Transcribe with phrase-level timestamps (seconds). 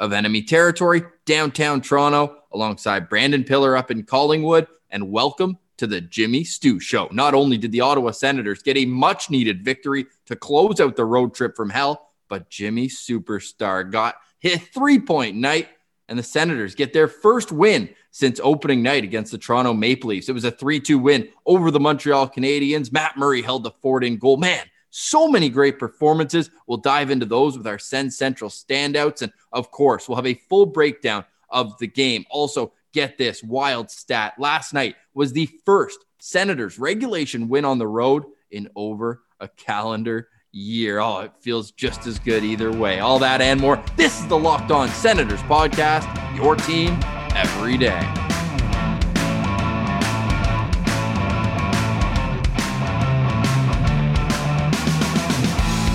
[0.00, 4.66] of enemy territory, downtown Toronto, alongside Brandon Pillar up in Collingwood.
[4.88, 7.08] And welcome to the Timmy Stü Show.
[7.12, 11.04] Not only did the Ottawa Senators get a much needed victory to close out the
[11.04, 15.68] road trip from hell, but Timmy Superstar got his three point night
[16.08, 20.28] and the Senators get their first win since opening night against the Toronto Maple Leafs.
[20.28, 22.90] It was a 3 2 win over the Montreal Canadiens.
[22.90, 24.36] Matt Murray held the fort in goal.
[24.36, 26.50] Man, so many great performances.
[26.66, 29.22] We'll dive into those with our Sens Central standouts.
[29.22, 32.24] And of course, we'll have a full breakdown of the game.
[32.30, 34.34] Also, get this wild stat.
[34.38, 40.28] Last night was the first Senators regulation win on the road in over a calendar
[40.52, 40.98] year.
[40.98, 43.00] Oh, it feels just as good either way.
[43.00, 43.82] All that and more.
[43.96, 46.98] This is the Locked On Senators podcast, your team
[47.34, 48.29] every day.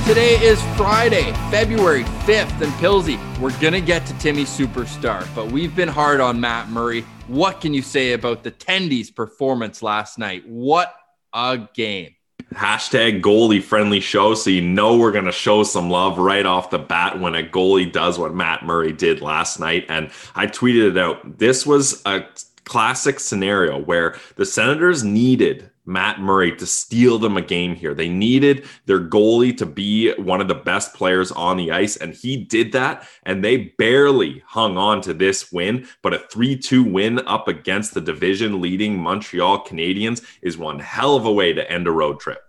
[0.06, 5.52] Today is Friday, February 5th, and Pilsy, we're going to get to Timmy Superstar, but
[5.52, 7.02] we've been hard on Matt Murray.
[7.26, 10.48] What can you say about the Tendies' performance last night?
[10.48, 10.94] What
[11.34, 12.12] a game
[12.54, 14.36] hashtag goalie friendly show.
[14.36, 17.42] So you know we're going to show some love right off the bat when a
[17.42, 19.86] goalie does what Matt Murray did last night.
[19.90, 21.40] And I tweeted it out.
[21.40, 22.24] This was a
[22.64, 27.94] classic scenario where the Senators needed Matt Murray to steal them a game here.
[27.94, 32.14] They needed their goalie to be one of the best players on the ice, and
[32.14, 33.08] he did that.
[33.24, 35.88] And they barely hung on to this win.
[36.02, 41.16] But a 3 2 win up against the division leading Montreal Canadiens is one hell
[41.16, 42.42] of a way to end a road trip.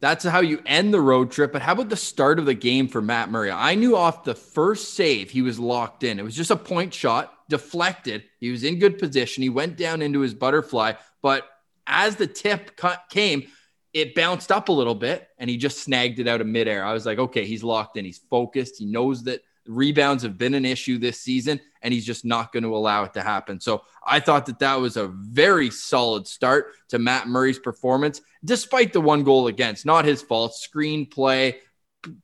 [0.00, 1.52] That's how you end the road trip.
[1.52, 3.50] But how about the start of the game for Matt Murray?
[3.50, 6.18] I knew off the first save he was locked in.
[6.18, 8.24] It was just a point shot, deflected.
[8.38, 9.42] He was in good position.
[9.42, 11.46] He went down into his butterfly, but
[11.90, 12.80] as the tip
[13.10, 13.46] came,
[13.92, 16.84] it bounced up a little bit and he just snagged it out of midair.
[16.84, 18.04] I was like, okay, he's locked in.
[18.04, 18.78] He's focused.
[18.78, 22.62] He knows that rebounds have been an issue this season and he's just not going
[22.62, 23.60] to allow it to happen.
[23.60, 28.92] So I thought that that was a very solid start to Matt Murray's performance, despite
[28.92, 29.86] the one goal against.
[29.86, 30.54] Not his fault.
[30.54, 31.58] Screen play,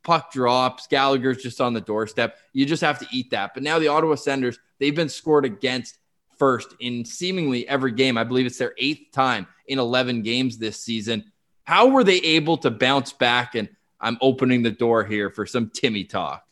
[0.03, 2.37] puck drops, Gallagher's just on the doorstep.
[2.53, 3.55] You just have to eat that.
[3.55, 5.99] But now the Ottawa Senators, they've been scored against
[6.39, 8.19] first in seemingly every game.
[8.19, 11.31] I believe it's their eighth time in 11 games this season.
[11.65, 13.55] How were they able to bounce back?
[13.55, 13.69] And
[14.01, 16.45] I'm opening the door here for some Timmy talk.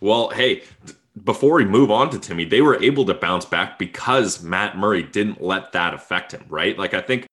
[0.00, 0.64] Well, hey,
[1.24, 5.02] before we move on to Timmy, they were able to bounce back because Matt Murray
[5.02, 6.78] didn't let that affect him, right?
[6.78, 7.26] Like, I think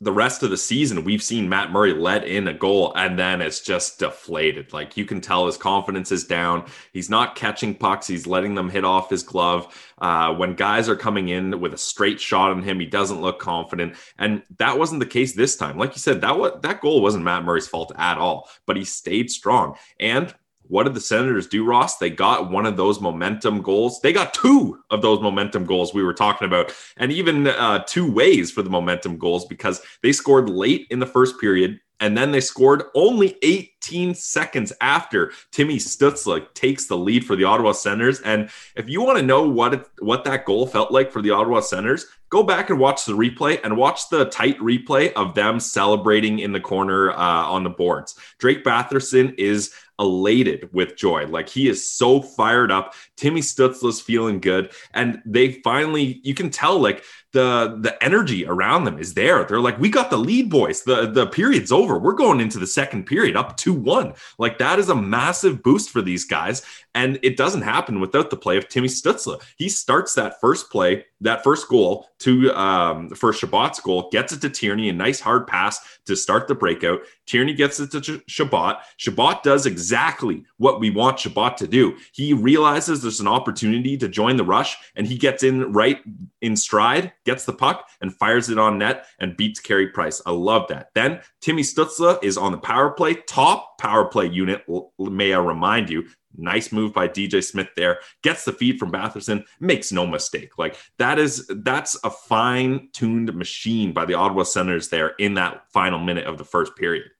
[0.00, 3.40] the rest of the season, we've seen Matt Murray let in a goal and then
[3.40, 4.72] it's just deflated.
[4.72, 6.66] Like you can tell his confidence is down.
[6.92, 8.06] He's not catching pucks.
[8.06, 9.74] He's letting them hit off his glove.
[9.98, 13.38] Uh, when guys are coming in with a straight shot on him, he doesn't look
[13.38, 13.94] confident.
[14.18, 15.78] And that wasn't the case this time.
[15.78, 18.84] Like you said, that was, that goal wasn't Matt Murray's fault at all, but he
[18.84, 19.76] stayed strong.
[19.98, 20.34] And
[20.68, 21.98] what did the Senators do, Ross?
[21.98, 24.00] They got one of those momentum goals.
[24.00, 28.10] They got two of those momentum goals we were talking about, and even uh, two
[28.10, 31.80] ways for the momentum goals because they scored late in the first period.
[31.98, 37.44] And then they scored only 18 seconds after Timmy Stützle takes the lead for the
[37.44, 38.20] Ottawa Senators.
[38.20, 41.30] And if you want to know what it, what that goal felt like for the
[41.30, 45.58] Ottawa Senators, go back and watch the replay and watch the tight replay of them
[45.58, 47.16] celebrating in the corner uh,
[47.46, 48.14] on the boards.
[48.38, 51.26] Drake Batherson is elated with joy.
[51.26, 52.94] Like he is so fired up.
[53.16, 54.72] Timmy Stützle's feeling good.
[54.92, 59.44] And they finally, you can tell like the the energy around them is there.
[59.44, 60.82] They're like, we got the lead, boys.
[60.82, 61.98] The the period's over.
[61.98, 64.16] We're going into the second period up 2-1.
[64.38, 66.62] Like that is a massive boost for these guys.
[66.96, 69.42] And it doesn't happen without the play of Timmy Stützle.
[69.58, 74.40] He starts that first play, that first goal to um, for Chabot's goal, gets it
[74.40, 77.00] to Tierney, a nice hard pass to start the breakout.
[77.26, 78.78] Tierney gets it to Chabot.
[78.96, 81.98] Chabot does exactly what we want Chabot to do.
[82.12, 85.98] He realizes there's an opportunity to join the rush, and he gets in right
[86.40, 90.22] in stride, gets the puck, and fires it on net and beats Carey Price.
[90.24, 90.90] I love that.
[90.94, 94.64] Then Timmy Stützle is on the power play, top power play unit,
[94.98, 96.06] may I remind you.
[96.38, 97.98] Nice move by DJ Smith there.
[98.22, 99.44] Gets the feed from Batherson.
[99.60, 100.58] Makes no mistake.
[100.58, 105.98] Like that is that's a fine-tuned machine by the Ottawa Senators there in that final
[105.98, 107.10] minute of the first period.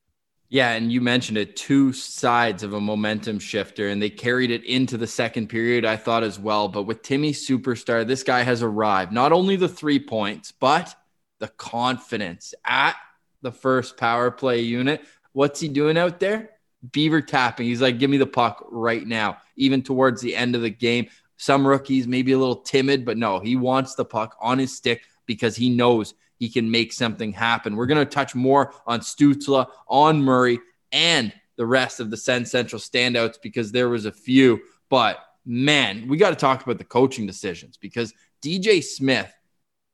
[0.48, 4.62] Yeah, and you mentioned it two sides of a momentum shifter, and they carried it
[4.64, 6.68] into the second period, I thought as well.
[6.68, 9.10] But with Timmy Superstar, this guy has arrived.
[9.10, 10.94] Not only the three points, but
[11.40, 12.94] the confidence at
[13.42, 15.04] the first power play unit.
[15.32, 16.50] What's he doing out there?
[16.92, 17.66] Beaver tapping.
[17.66, 21.08] He's like, give me the puck right now, even towards the end of the game.
[21.36, 25.02] Some rookies maybe a little timid, but no, he wants the puck on his stick
[25.26, 27.76] because he knows he can make something happen.
[27.76, 30.58] We're going to touch more on Stützle, on Murray,
[30.92, 34.60] and the rest of the Sens Central standouts because there was a few.
[34.88, 38.12] But man, we got to talk about the coaching decisions because
[38.42, 39.32] DJ Smith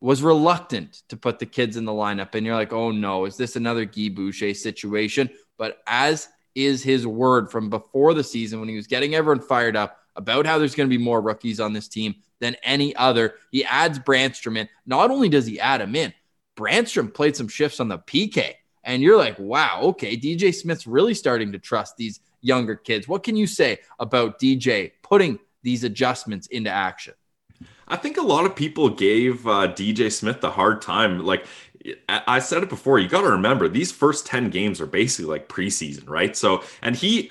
[0.01, 2.35] was reluctant to put the kids in the lineup.
[2.35, 5.31] And you're like, oh no, is this another Guy Boucher situation?
[5.57, 9.77] But as is his word from before the season when he was getting everyone fired
[9.77, 13.37] up about how there's going to be more rookies on this team than any other,
[13.51, 14.69] he adds Brannstrom in.
[14.85, 16.13] Not only does he add him in,
[16.57, 18.55] Brannstrom played some shifts on the PK.
[18.85, 23.07] And you're like, wow, okay, DJ Smith's really starting to trust these younger kids.
[23.07, 27.15] What can you say about DJ putting these adjustments into action?
[27.87, 31.21] I think a lot of people gave uh, DJ Smith a hard time.
[31.21, 31.47] Like
[32.09, 35.49] I said it before, you got to remember these first 10 games are basically like
[35.49, 36.37] preseason, right?
[36.37, 37.31] So, and he,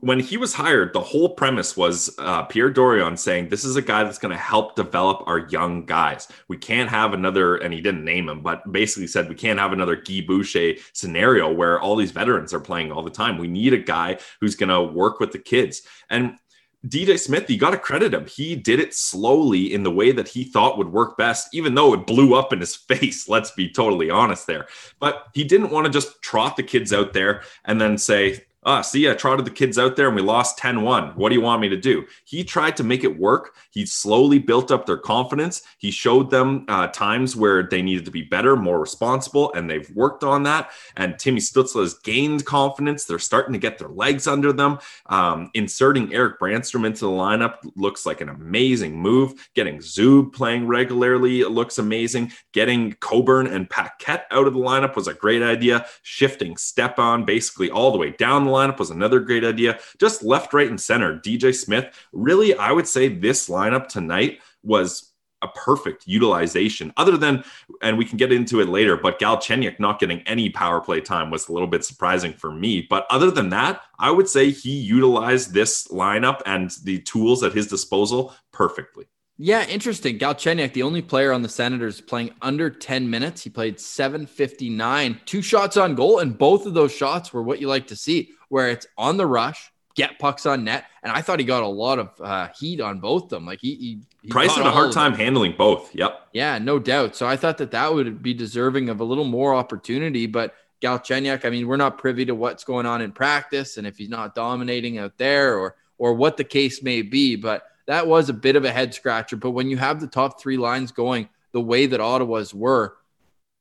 [0.00, 3.82] when he was hired, the whole premise was uh, Pierre Dorion saying, This is a
[3.82, 6.28] guy that's going to help develop our young guys.
[6.46, 9.72] We can't have another, and he didn't name him, but basically said, We can't have
[9.72, 13.38] another Guy Boucher scenario where all these veterans are playing all the time.
[13.38, 15.82] We need a guy who's going to work with the kids.
[16.08, 16.38] And
[16.86, 18.26] DJ Smith, you got to credit him.
[18.26, 21.94] He did it slowly in the way that he thought would work best, even though
[21.94, 23.28] it blew up in his face.
[23.28, 24.66] Let's be totally honest there.
[24.98, 28.80] But he didn't want to just trot the kids out there and then say, ah,
[28.80, 31.10] see, I trotted the kids out there and we lost 10 1.
[31.10, 32.06] What do you want me to do?
[32.24, 33.54] He tried to make it work.
[33.70, 35.62] He slowly built up their confidence.
[35.78, 39.90] He showed them uh, times where they needed to be better, more responsible, and they've
[39.90, 40.70] worked on that.
[40.96, 43.04] And Timmy Stützle has gained confidence.
[43.04, 44.78] They're starting to get their legs under them.
[45.06, 49.48] Um, inserting Eric Brannstrom into the lineup looks like an amazing move.
[49.54, 52.32] Getting Zub playing regularly looks amazing.
[52.52, 55.86] Getting Coburn and Paquette out of the lineup was a great idea.
[56.02, 59.78] Shifting Stepan basically all the way down the lineup was another great idea.
[59.98, 61.18] Just left, right, and center.
[61.18, 65.12] DJ Smith, really, I would say this lineup tonight was
[65.42, 67.44] a perfect utilization, other than,
[67.82, 71.30] and we can get into it later, but Galchenyuk not getting any power play time
[71.30, 72.86] was a little bit surprising for me.
[72.88, 77.52] But other than that, I would say he utilized this lineup and the tools at
[77.52, 79.06] his disposal perfectly.
[79.38, 80.18] Yeah, interesting.
[80.18, 83.42] Galchenyuk, the only player on the Senators playing under 10 minutes.
[83.42, 87.66] He played 759, two shots on goal, and both of those shots were what you
[87.66, 90.84] like to see, where it's on the rush, get pucks on net.
[91.02, 93.46] And I thought he got a lot of uh, heat on both of them.
[93.46, 95.94] Like he, he, he Price had a hard time handling both.
[95.94, 96.28] Yep.
[96.32, 97.16] Yeah, no doubt.
[97.16, 100.26] So I thought that that would be deserving of a little more opportunity.
[100.26, 103.96] But Galchenyuk, I mean, we're not privy to what's going on in practice and if
[103.96, 107.36] he's not dominating out there or or what the case may be.
[107.36, 109.36] But that was a bit of a head scratcher.
[109.36, 112.96] But when you have the top three lines going the way that Ottawa's were,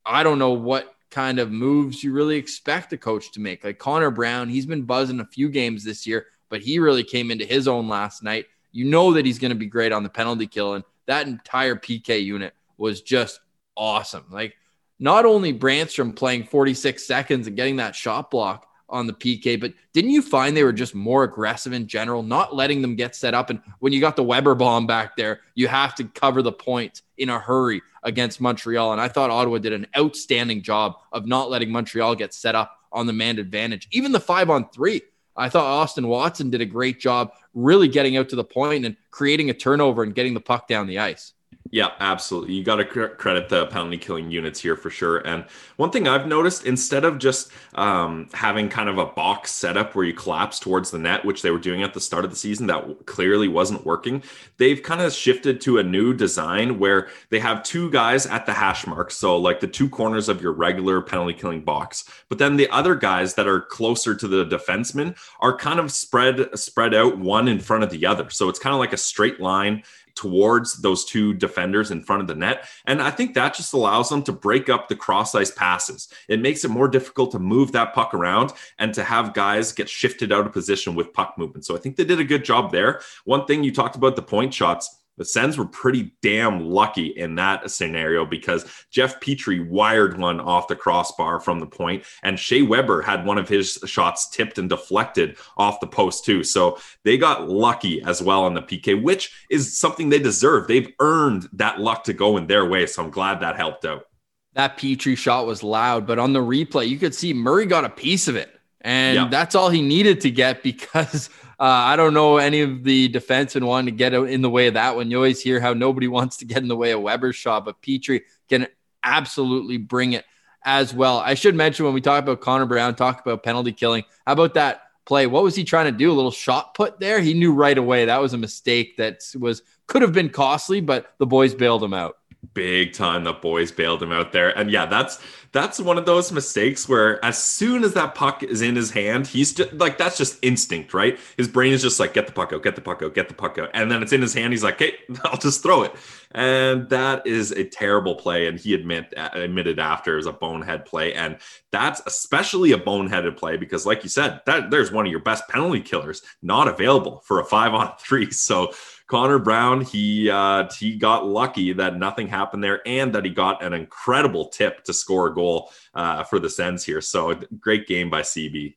[0.05, 3.65] I don't know what kind of moves you really expect a coach to make.
[3.65, 7.29] Like Connor Brown, he's been buzzing a few games this year, but he really came
[7.29, 8.45] into his own last night.
[8.71, 10.75] You know that he's going to be great on the penalty kill.
[10.75, 13.41] And that entire PK unit was just
[13.75, 14.25] awesome.
[14.31, 14.55] Like,
[14.97, 19.73] not only Brannstrom playing 46 seconds and getting that shot block, on the PK, but
[19.93, 23.33] didn't you find they were just more aggressive in general, not letting them get set
[23.33, 23.49] up?
[23.49, 27.01] And when you got the Weber bomb back there, you have to cover the point
[27.17, 28.91] in a hurry against Montreal.
[28.91, 32.77] And I thought Ottawa did an outstanding job of not letting Montreal get set up
[32.91, 33.87] on the man advantage.
[33.91, 35.01] Even the five on three,
[35.35, 38.97] I thought Austin Watson did a great job really getting out to the point and
[39.11, 41.33] creating a turnover and getting the puck down the ice.
[41.73, 42.55] Yeah, absolutely.
[42.55, 45.19] You got to cr- credit the penalty killing units here for sure.
[45.19, 45.45] And
[45.77, 50.03] one thing I've noticed, instead of just um, having kind of a box setup where
[50.03, 52.67] you collapse towards the net, which they were doing at the start of the season,
[52.67, 54.21] that clearly wasn't working.
[54.57, 58.53] They've kind of shifted to a new design where they have two guys at the
[58.53, 62.03] hash mark, so like the two corners of your regular penalty killing box.
[62.27, 66.49] But then the other guys that are closer to the defenseman are kind of spread
[66.59, 68.29] spread out one in front of the other.
[68.29, 69.83] So it's kind of like a straight line
[70.15, 72.67] towards those two defenders in front of the net.
[72.85, 76.07] And I think that just allows them to break up the cross ice passes.
[76.27, 79.89] It makes it more difficult to move that puck around and to have guys get
[79.89, 81.65] shifted out of position with puck movement.
[81.65, 83.01] So I think they did a good job there.
[83.25, 87.35] One thing you talked about the point shots the Sens were pretty damn lucky in
[87.35, 92.63] that scenario because Jeff Petry wired one off the crossbar from the point, and Shea
[92.63, 96.43] Weber had one of his shots tipped and deflected off the post too.
[96.43, 100.67] So they got lucky as well on the PK, which is something they deserve.
[100.67, 102.87] They've earned that luck to go in their way.
[102.87, 104.05] So I'm glad that helped out.
[104.53, 107.89] That Petry shot was loud, but on the replay, you could see Murray got a
[107.89, 108.49] piece of it
[108.83, 109.27] And Yeah.
[109.29, 111.29] that's all he needed to get because
[111.61, 114.73] uh, I don't know any of the defensemen wanting to get in the way of
[114.73, 115.11] that one.
[115.11, 117.79] You always hear how nobody wants to get in the way of Weber's shot, but
[117.83, 118.65] Petry can
[119.03, 120.25] absolutely bring it
[120.65, 121.19] as well.
[121.19, 124.05] I should mention when we talk about Connor Brown, talk about penalty killing.
[124.25, 125.27] How about that play?
[125.27, 126.11] What was he trying to do?
[126.11, 127.19] A little shot put there.
[127.19, 131.13] He knew right away that was a mistake that was could have been costly, but
[131.19, 132.17] the boys bailed him out.
[132.53, 134.57] Big time the boys bailed him out there.
[134.57, 135.19] And yeah that's
[135.51, 139.27] that's one of those mistakes where as soon as that puck is in his hand
[139.27, 141.19] he's just like that's just instinct right?
[141.37, 143.33] His brain is just like get the puck out get the puck out get the
[143.33, 143.69] puck out.
[143.73, 144.95] And then it's in his hand he's like hey
[145.25, 145.93] i'll just throw it.
[146.33, 150.33] And that is a terrible play and he admit uh, admitted after it was a
[150.33, 151.13] bonehead play.
[151.13, 151.37] And
[151.71, 155.47] that's especially a boneheaded play because like you said that there's one of your best
[155.47, 158.29] penalty killers not available for a five on three.
[158.41, 158.73] So
[159.11, 163.61] Connor Brown, he uh, he got lucky that nothing happened there, and that he got
[163.61, 167.01] an incredible tip to score a goal uh, for the Sens here.
[167.01, 168.75] So great game by CB.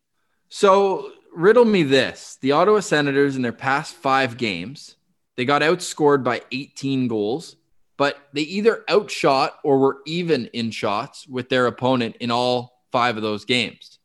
[0.49, 4.97] So riddle me this: the Ottawa Senators in their past five games,
[5.37, 7.55] they got outscored by 18 goals,
[7.97, 13.17] but they either outshot or were even in shots with their opponent in all five
[13.17, 14.01] of those games.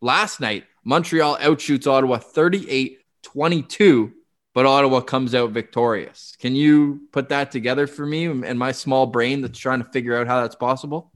[0.00, 4.12] Last night, Montreal outshoots Ottawa 38-22
[4.54, 6.36] but Ottawa comes out victorious.
[6.38, 10.16] Can you put that together for me and my small brain that's trying to figure
[10.16, 11.12] out how that's possible?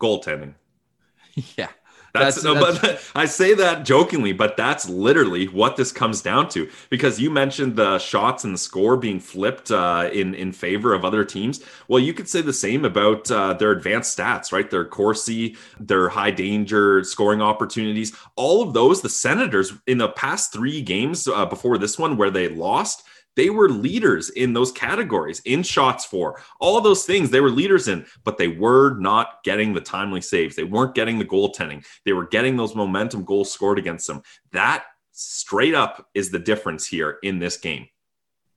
[0.00, 0.54] Goaltending.
[1.56, 1.68] yeah.
[2.14, 6.22] That's, That's- no, that's- but I say that jokingly, but that's literally what this comes
[6.22, 6.70] down to.
[6.88, 11.04] Because you mentioned the shots and the score being flipped uh, in in favor of
[11.04, 11.60] other teams.
[11.88, 14.70] Well, you could say the same about uh, their advanced stats, right?
[14.70, 19.02] Their Corsi, their high danger scoring opportunities, all of those.
[19.02, 23.02] The Senators in the past three games uh, before this one, where they lost,
[23.36, 27.88] they were leaders in those categories in shots for all those things they were leaders
[27.88, 30.56] in but they were not getting the timely saves.
[30.56, 31.84] They weren't getting the goaltending.
[32.04, 34.22] They were getting those momentum goals scored against them.
[34.52, 37.88] That straight up is the difference here in this game.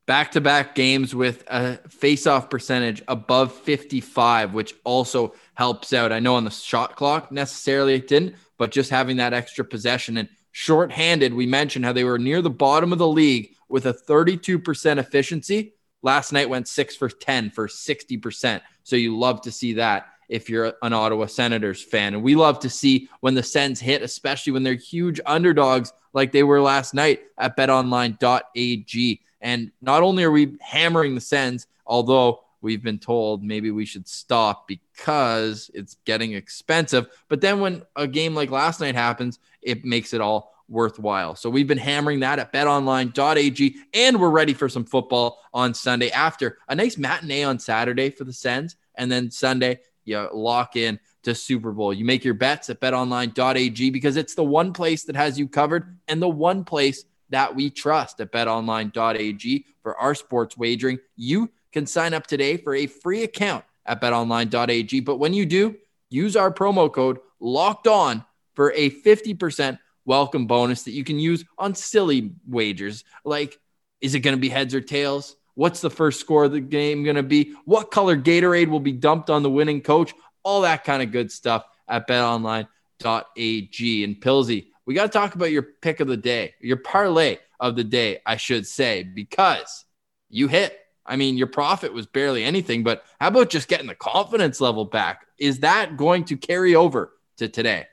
[0.06, 6.14] Back to back games with a face-off percentage above 55, which also helps out.
[6.14, 10.16] I know on the shot clock necessarily it didn't, but just having that extra possession
[10.16, 13.94] and shorthanded, we mentioned how they were near the bottom of the league with a
[13.94, 15.74] 32% efficiency.
[16.02, 18.62] Last night went six for 10 for 60%.
[18.84, 22.14] So you love to see that if you're an Ottawa Senators fan.
[22.14, 26.32] And we love to see when the Sens hit, especially when they're huge underdogs like
[26.32, 29.22] they were last night at betonline.ag.
[29.42, 34.08] And not only are we hammering the Sens, although we've been told maybe we should
[34.08, 37.08] stop because it's getting expensive.
[37.30, 41.36] But then when a game like last night happens, it makes it all worthwhile.
[41.36, 46.10] So we've been hammering that at betonline.ag and we're ready for some football on Sunday
[46.12, 48.76] after a nice matinee on Saturday for the Sens.
[48.96, 51.94] And then Sunday, you lock in to Super Bowl.
[51.94, 55.98] You make your bets at betonline.ag because it's the one place that has you covered
[56.08, 61.00] and the one place that we trust at betonline.ag for our sports wagering.
[61.16, 65.02] You can sign up today for a free account at betonline.ag.
[65.02, 65.76] But when you do,
[66.10, 71.46] use our promo code locked on for a 50% welcome bonus that you can use
[71.60, 73.60] on silly wagers like
[74.02, 75.36] is it going to be heads or tails?
[75.56, 77.56] What's the first score of the game going to be?
[77.66, 80.14] What color Gatorade will be dumped on the winning coach?
[80.44, 84.04] All that kind of good stuff at betonline.ag.
[84.04, 87.76] And Pilsy, we got to talk about your pick of the day, your parlay of
[87.76, 89.86] the day, I should say, because
[90.30, 90.78] you hit.
[91.06, 94.86] I mean, your profit was barely anything, but how about just getting the confidence level
[94.86, 95.26] back?
[95.40, 97.88] Is that going to carry over to today?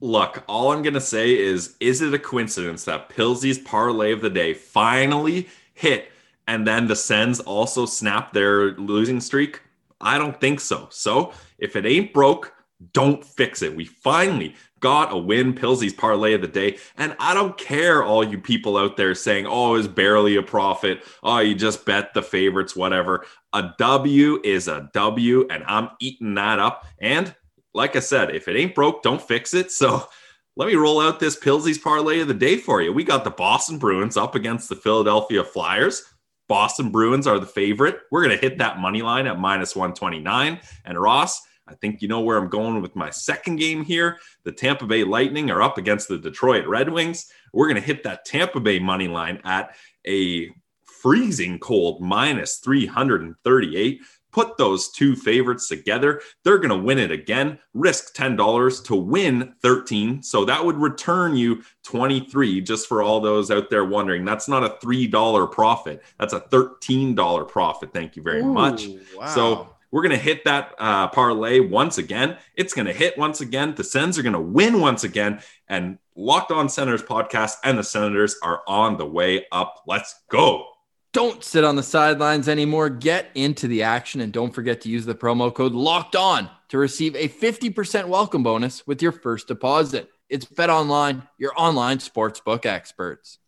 [0.00, 4.20] Look, all I'm going to say is is it a coincidence that Pilsy's parlay of
[4.20, 6.12] the day finally hit
[6.46, 9.60] and then the Sens also snapped their losing streak?
[10.00, 10.86] I don't think so.
[10.90, 12.54] So if it ain't broke,
[12.92, 13.74] don't fix it.
[13.74, 16.78] We finally got a win, Pilsy's parlay of the day.
[16.96, 21.02] And I don't care, all you people out there saying, oh, it's barely a profit.
[21.24, 23.26] Oh, you just bet the favorites, whatever.
[23.52, 26.86] A W is a W, and I'm eating that up.
[27.00, 27.34] And
[27.74, 29.70] like I said, if it ain't broke, don't fix it.
[29.70, 30.08] So
[30.56, 32.92] let me roll out this Pilsy's parlay of the day for you.
[32.92, 36.04] We got the Boston Bruins up against the Philadelphia Flyers.
[36.48, 38.00] Boston Bruins are the favorite.
[38.10, 40.58] We're going to hit that money line at minus 129.
[40.84, 44.18] And Ross, I think you know where I'm going with my second game here.
[44.44, 47.30] The Tampa Bay Lightning are up against the Detroit Red Wings.
[47.52, 50.50] We're going to hit that Tampa Bay money line at a
[50.82, 54.00] freezing cold minus 338.
[54.38, 56.20] Put those two favorites together.
[56.44, 57.58] They're going to win it again.
[57.74, 60.22] Risk $10 to win 13.
[60.22, 64.24] So that would return you 23 just for all those out there wondering.
[64.24, 66.04] That's not a $3 profit.
[66.20, 67.92] That's a $13 profit.
[67.92, 68.86] Thank you very much.
[69.16, 69.26] Wow.
[69.26, 72.36] So We're going to hit that uh, parlay once again.
[72.54, 73.74] It's going to hit once again.
[73.74, 75.40] The Sens are going to win once again.
[75.66, 79.82] And Locked On Senators podcast and the Senators are on the way up.
[79.86, 80.66] Let's go.
[81.12, 82.90] Don't sit on the sidelines anymore.
[82.90, 86.78] Get into the action and don't forget to use the promo code Locked On to
[86.78, 90.10] receive a 50% welcome bonus with your first deposit.
[90.28, 93.38] It's Bet Online, your online sportsbook experts.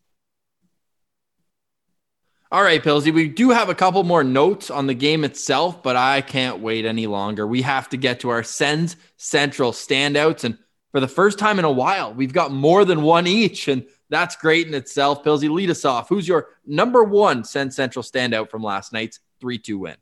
[2.53, 5.95] All right, Pillsy, we do have a couple more notes on the game itself, but
[5.95, 7.47] I can't wait any longer.
[7.47, 10.43] We have to get to our Sens Central standouts.
[10.43, 10.59] And
[10.91, 13.69] for the first time in a while, we've got more than one each.
[13.69, 15.25] And that's great in itself.
[15.25, 16.09] Pillsy, lead us off.
[16.09, 19.97] Who's your number one Sens Central standout from last night's 3 2 win?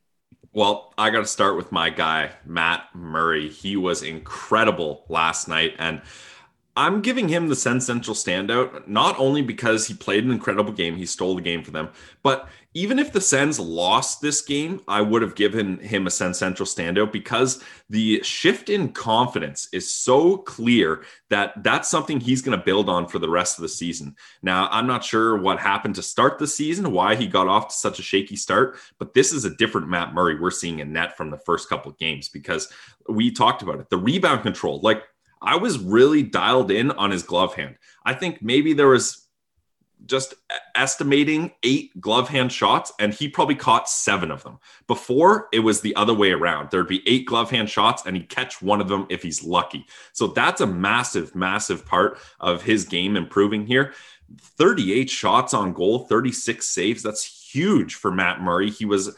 [0.53, 3.49] Well, I got to start with my guy, Matt Murray.
[3.49, 5.75] He was incredible last night.
[5.79, 6.01] And
[6.79, 10.95] I'm giving him the Sens Central standout, not only because he played an incredible game,
[10.95, 11.89] he stole the game for them,
[12.23, 16.39] but even if the Sens lost this game, I would have given him a Sens
[16.39, 22.57] Central standout because the shift in confidence is so clear that that's something he's going
[22.57, 24.15] to build on for the rest of the season.
[24.43, 27.75] Now, I'm not sure what happened to start the season, why he got off to
[27.75, 31.17] such a shaky start, but this is a different Matt Murray we're seeing in net
[31.17, 32.73] from the first couple of games because
[33.09, 33.91] we talked about it.
[33.91, 35.03] The rebound control, like
[35.41, 37.77] I was really dialed in on his glove hand.
[38.05, 39.29] I think maybe there was
[40.07, 40.35] just
[40.75, 44.59] estimating eight glove hand shots, and he probably caught seven of them.
[44.87, 46.71] Before, it was the other way around.
[46.71, 49.87] There'd be eight glove hand shots, and he'd catch one of them if he's lucky.
[50.13, 53.93] So that's a massive, massive part of his game improving here.
[54.41, 57.03] 38 shots on goal, 36 saves.
[57.03, 58.71] That's huge for Matt Murray.
[58.71, 59.17] He was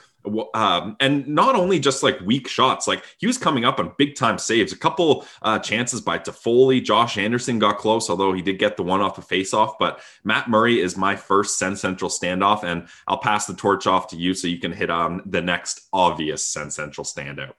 [0.55, 4.15] um, and not only just like weak shots, like he was coming up on big
[4.15, 4.73] time saves.
[4.73, 8.83] A couple uh, chances by Toffoli, Josh Anderson got close, although he did get the
[8.83, 9.79] one off the face off.
[9.79, 14.09] But Matt Murray is my first Sens Central standoff, and I'll pass the torch off
[14.09, 17.55] to you so you can hit on the next obvious Sens Central standout.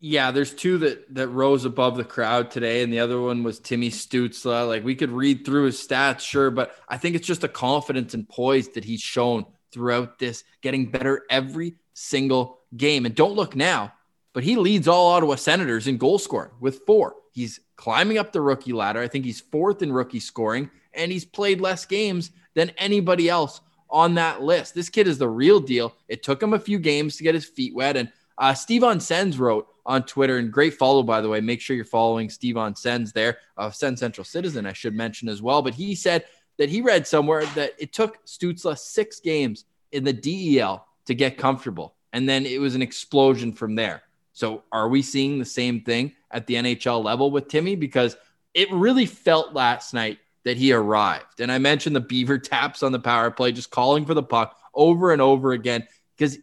[0.00, 3.58] Yeah, there's two that that rose above the crowd today, and the other one was
[3.58, 4.68] Timmy Stützle.
[4.68, 8.14] Like we could read through his stats, sure, but I think it's just a confidence
[8.14, 13.06] and poise that he's shown throughout this, getting better every single game.
[13.06, 13.92] And don't look now,
[14.32, 17.16] but he leads all Ottawa Senators in goal scoring with four.
[17.32, 19.00] He's climbing up the rookie ladder.
[19.00, 23.60] I think he's fourth in rookie scoring, and he's played less games than anybody else
[23.90, 24.74] on that list.
[24.74, 25.94] This kid is the real deal.
[26.08, 27.96] It took him a few games to get his feet wet.
[27.96, 31.40] And uh, Steve on Sens wrote on Twitter, and great follow, by the way.
[31.40, 35.28] Make sure you're following Steve on Sens there, of Sens Central Citizen, I should mention
[35.28, 35.62] as well.
[35.62, 36.26] But he said
[36.58, 41.38] that he read somewhere that it took Stützle six games in the DEL to get
[41.38, 41.96] comfortable.
[42.12, 44.02] And then it was an explosion from there.
[44.32, 47.76] So are we seeing the same thing at the NHL level with Timmy?
[47.76, 48.16] Because
[48.54, 51.40] it really felt last night that he arrived.
[51.40, 54.56] And I mentioned the Beaver taps on the power play, just calling for the puck
[54.74, 55.86] over and over again.
[56.16, 56.38] Because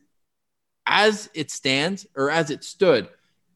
[0.86, 3.08] as it stands or as it stood,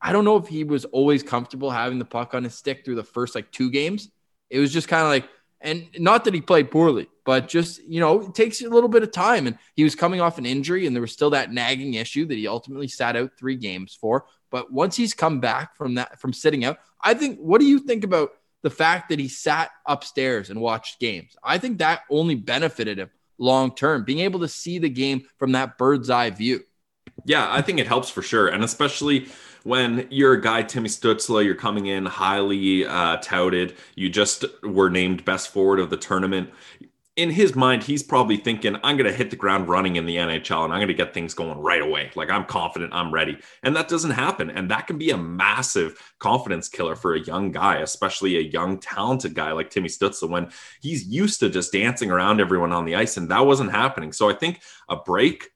[0.01, 2.95] I don't know if he was always comfortable having the puck on his stick through
[2.95, 4.09] the first like two games.
[4.49, 5.27] It was just kind of like,
[5.61, 9.03] and not that he played poorly, but just, you know, it takes a little bit
[9.03, 9.45] of time.
[9.47, 12.37] And he was coming off an injury, and there was still that nagging issue that
[12.37, 14.25] he ultimately sat out three games for.
[14.51, 17.79] But once he's come back from that, from sitting out, I think, what do you
[17.79, 21.35] think about the fact that he sat upstairs and watched games?
[21.43, 25.53] I think that only benefited him long term, being able to see the game from
[25.53, 26.63] that bird's eye view.
[27.25, 28.47] Yeah, I think it helps for sure.
[28.47, 29.27] And especially
[29.63, 33.75] when you're a guy, Timmy Stützle, you're coming in highly uh, touted.
[33.95, 36.49] You just were named best forward of the tournament.
[37.15, 40.15] In his mind, he's probably thinking, I'm going to hit the ground running in the
[40.15, 42.11] NHL and I'm going to get things going right away.
[42.15, 43.37] Like, I'm confident, I'm ready.
[43.61, 44.49] And that doesn't happen.
[44.49, 48.79] And that can be a massive confidence killer for a young guy, especially a young,
[48.79, 50.49] talented guy like Timmy Stützle, when
[50.81, 53.17] he's used to just dancing around everyone on the ice.
[53.17, 54.13] And that wasn't happening.
[54.13, 55.49] So I think a break,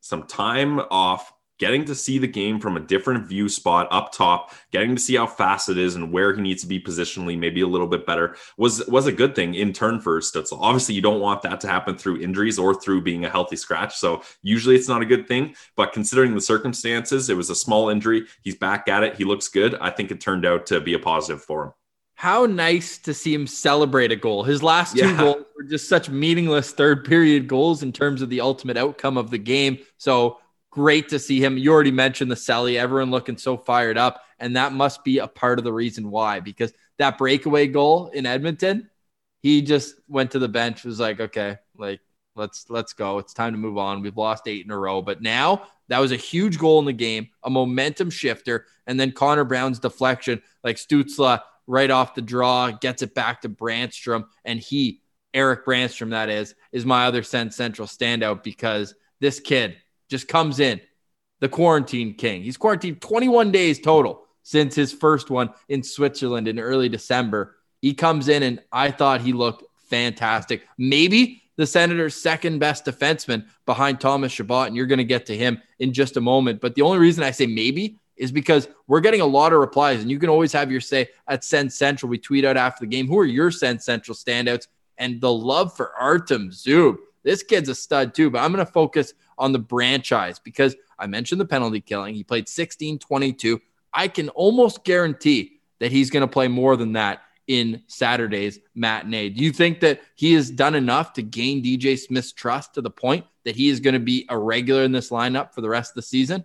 [0.00, 4.52] some time off, getting to see the game from a different view spot up top,
[4.72, 7.60] getting to see how fast it is and where he needs to be positionally, maybe
[7.60, 10.58] a little bit better, was was a good thing in turn for Stützle.
[10.60, 13.96] Obviously, you don't want that to happen through injuries or through being a healthy scratch.
[13.96, 15.54] So usually it's not a good thing.
[15.76, 18.26] But considering the circumstances, it was a small injury.
[18.42, 19.16] He's back at it.
[19.16, 19.76] He looks good.
[19.80, 21.72] I think it turned out to be a positive for him.
[22.14, 24.42] How nice to see him celebrate a goal.
[24.44, 25.16] His last two yeah.
[25.16, 29.30] goals were just such meaningless third period goals in terms of the ultimate outcome of
[29.30, 29.78] the game.
[29.96, 30.38] So
[30.70, 31.58] Great to see him.
[31.58, 34.22] You already mentioned the celly, everyone looking so fired up.
[34.38, 38.24] And that must be a part of the reason why, because that breakaway goal in
[38.24, 38.88] Edmonton,
[39.42, 42.00] he just went to the bench, was like, okay, like
[42.36, 43.18] let's let's go.
[43.18, 44.00] It's time to move on.
[44.00, 45.02] We've lost eight in a row.
[45.02, 48.66] But now that was a huge goal in the game, a momentum shifter.
[48.86, 53.48] And then Connor Brown's deflection, like Stützle right off the draw, gets it back to
[53.48, 54.24] Brannstrom.
[54.44, 55.02] And he,
[55.34, 59.76] Eric Brannstrom, that is, is my other Sens Central standout because this kid
[60.10, 60.80] just comes in,
[61.40, 62.42] the quarantine king.
[62.42, 67.56] He's quarantined 21 days total since his first one in Switzerland in early December.
[67.80, 70.62] He comes in and I thought he looked fantastic.
[70.76, 75.36] Maybe the Senators' second best defenseman behind Thomas Chabot, and you're going to get to
[75.36, 76.60] him in just a moment.
[76.60, 80.00] But the only reason I say maybe is because we're getting a lot of replies,
[80.00, 82.08] and you can always have your say at Sens Central.
[82.08, 85.76] We tweet out after the game who are your Sens Central standouts, and the love
[85.76, 86.96] for Artem Zub.
[87.22, 91.06] This kid's a stud too, but I'm going to focus on the franchise because I
[91.06, 92.14] mentioned the penalty killing.
[92.14, 93.60] He played 16 22.
[93.92, 99.30] I can almost guarantee that he's going to play more than that in Saturday's matinee.
[99.30, 102.90] Do you think that he has done enough to gain DJ Smith's trust to the
[102.90, 105.92] point that he is going to be a regular in this lineup for the rest
[105.92, 106.44] of the season?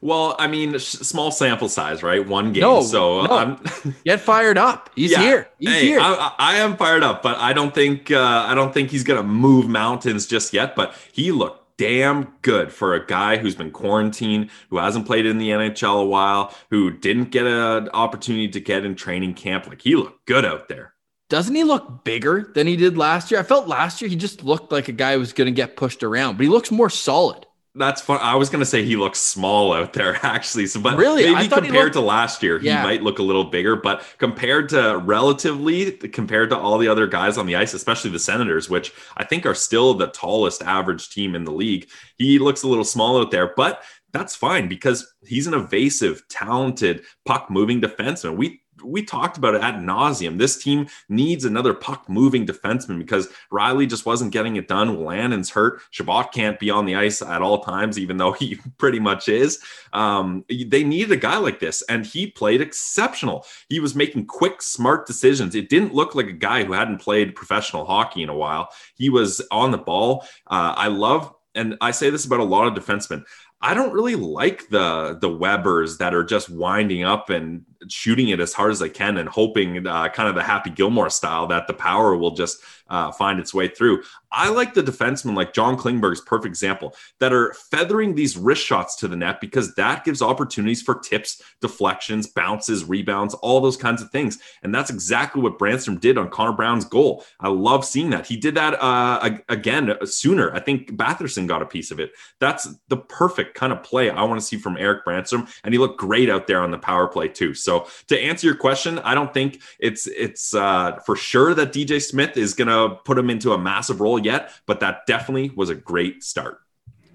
[0.00, 2.26] Well, I mean, small sample size, right?
[2.26, 2.60] One game.
[2.60, 3.36] No, so no.
[3.36, 3.60] I'm
[4.04, 4.90] get fired up.
[4.94, 5.20] He's yeah.
[5.20, 5.48] here.
[5.58, 6.00] He's hey, here.
[6.00, 9.22] I, I, am fired up, but I don't think uh, I don't think he's gonna
[9.22, 10.76] move mountains just yet.
[10.76, 15.38] But he looked damn good for a guy who's been quarantined, who hasn't played in
[15.38, 19.66] the NHL a while, who didn't get an opportunity to get in training camp.
[19.66, 20.94] Like he looked good out there.
[21.30, 23.38] Doesn't he look bigger than he did last year?
[23.38, 25.76] I felt last year he just looked like a guy who was going to get
[25.76, 27.46] pushed around, but he looks more solid.
[27.74, 28.18] That's fun.
[28.20, 30.66] I was gonna say he looks small out there, actually.
[30.66, 32.80] So, but really, maybe compared looked, to last year, yeah.
[32.80, 33.76] he might look a little bigger.
[33.76, 38.18] But compared to relatively, compared to all the other guys on the ice, especially the
[38.18, 42.62] Senators, which I think are still the tallest average team in the league, he looks
[42.62, 43.52] a little small out there.
[43.56, 48.36] But that's fine because he's an evasive, talented puck moving defenseman.
[48.36, 50.38] We we talked about it at nauseum.
[50.38, 54.96] This team needs another puck moving defenseman because Reilly just wasn't getting it done.
[54.96, 55.80] Wolanin's hurt.
[55.90, 59.60] Chabot can't be on the ice at all times, even though he pretty much is.
[59.92, 63.44] Um, they needed a guy like this, and he played exceptional.
[63.68, 65.54] He was making quick, smart decisions.
[65.54, 68.68] It didn't look like a guy who hadn't played professional hockey in a while.
[68.94, 70.24] He was on the ball.
[70.46, 73.24] Uh, I love and I say this about a lot of defensemen.
[73.60, 78.40] I don't really like the the Webers that are just winding up and shooting it
[78.40, 81.66] as hard as they can and hoping uh, kind of the Happy Gilmore style that
[81.66, 84.02] the power will just uh, find its way through.
[84.30, 88.96] I like the defensemen like John Klingberg's perfect example that are feathering these wrist shots
[88.96, 94.02] to the net because that gives opportunities for tips, deflections, bounces, rebounds, all those kinds
[94.02, 94.38] of things.
[94.62, 97.24] And that's exactly what Brannstrom did on Connor Brown's goal.
[97.40, 98.26] I love seeing that.
[98.26, 100.52] He did that uh, again uh, sooner.
[100.54, 102.12] I think Batherson got a piece of it.
[102.38, 105.48] That's the perfect kind of play I want to see from Eric Brannstrom.
[105.64, 107.54] And he looked great out there on the power play too.
[107.54, 107.67] So
[108.08, 112.36] to answer your question, I don't think it's it's uh, for sure that DJ Smith
[112.36, 115.74] is going to put him into a massive role yet, but that definitely was a
[115.74, 116.60] great start.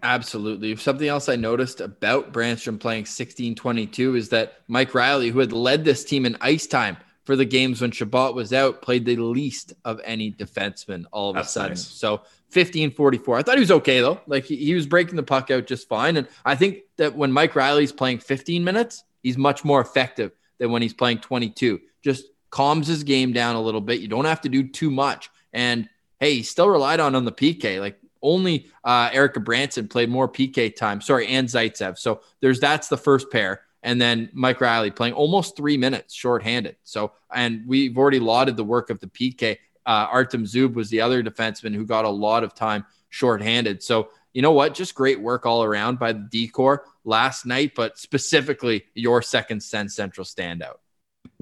[0.04, 0.76] Absolutely.
[0.76, 5.86] Something else I noticed about Brannstrom playing 16-22 is that Mike Reilly, who had led
[5.86, 9.72] this team in ice time for the games when Chabot was out, played the least
[9.86, 11.70] of any defenseman all of That's a sudden.
[11.72, 11.88] Nice.
[11.88, 13.40] So 15-44.
[13.40, 14.20] I thought he was okay though.
[14.28, 16.18] Like he, he was breaking the puck out just fine.
[16.18, 20.34] And I think that when Mike Reilly's playing 15 minutes, he's much more effective
[20.64, 21.82] than when he's playing 22.
[22.02, 24.00] Just calms his game down a little bit.
[24.00, 25.30] You don't have to do too much.
[25.52, 25.90] And
[26.22, 27.82] hey, he still relied on on the PK.
[27.82, 31.02] Like only uh, Erik Gudbranson played more PK time.
[31.02, 31.98] Sorry, and Zaitsev.
[31.98, 33.64] So there's that's the first pair.
[33.84, 36.78] And then Mike Reilly playing almost three minutes shorthanded.
[36.86, 39.58] So, and we've already lauded the work of the PK.
[39.86, 43.84] Uh, Artem Zub was the other defenseman who got a lot of time shorthanded.
[43.84, 44.74] So, you know what?
[44.74, 49.96] Just great work all around by the D-core last night, but specifically your second Sens
[49.96, 50.76] Central standout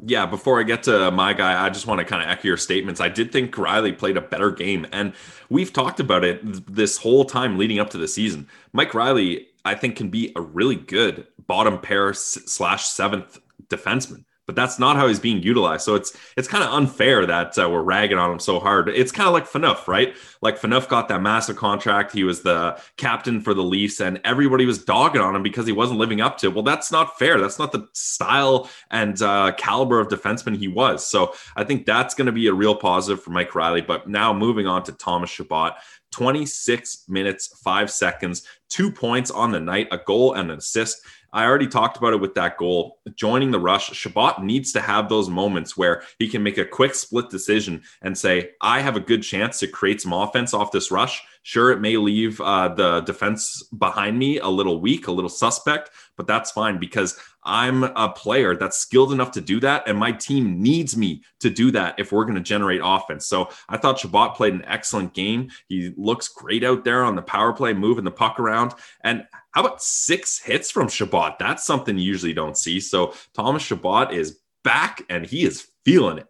[0.04, 2.58] yeah, before I get to my guy, I just want to kind of echo your
[2.58, 3.00] statements.
[3.00, 5.14] I did think Reilly played a better game, and
[5.50, 6.42] we've talked about it
[6.74, 8.48] this whole time leading up to the season.
[8.74, 14.56] Mike Reilly, I think, can be a really good bottom pair slash seventh defenseman but
[14.56, 15.84] that's not how he's being utilized.
[15.84, 18.90] So it's it's kind of unfair that uh, we're ragging on him so hard.
[18.90, 20.16] It's kind of like Phaneuf, right?
[20.42, 22.12] Like Phaneuf got that massive contract.
[22.12, 25.72] He was the captain for the Leafs, and everybody was dogging on him because he
[25.72, 26.48] wasn't living up to.
[26.48, 26.54] It.
[26.54, 27.40] Well, that's not fair.
[27.40, 31.06] That's not the style and uh, caliber of defenseman he was.
[31.06, 33.82] So I think that's going to be a real positive for Mike Reilly.
[33.82, 35.76] But now moving on to Thomas Chabot.
[36.12, 41.02] 26 minutes, five seconds, two points on the night, a goal and an assist.
[41.34, 43.00] I already talked about it with that goal.
[43.16, 46.94] Joining the rush, Chabot needs to have those moments where he can make a quick
[46.94, 50.92] split decision and say, I have a good chance to create some offense off this
[50.92, 51.24] rush.
[51.44, 55.90] Sure, it may leave uh, the defense behind me a little weak, a little suspect,
[56.16, 59.88] but that's fine because I'm a player that's skilled enough to do that.
[59.88, 63.26] And my team needs me to do that if we're going to generate offense.
[63.26, 65.50] So I thought Chabot played an excellent game.
[65.68, 68.76] He looks great out there on the power play, moving the puck around.
[69.04, 71.38] And how about six hits from Chabot?
[71.40, 72.80] That's something you usually don't see.
[72.80, 76.28] So Thomas Chabot is back and he is feeling it.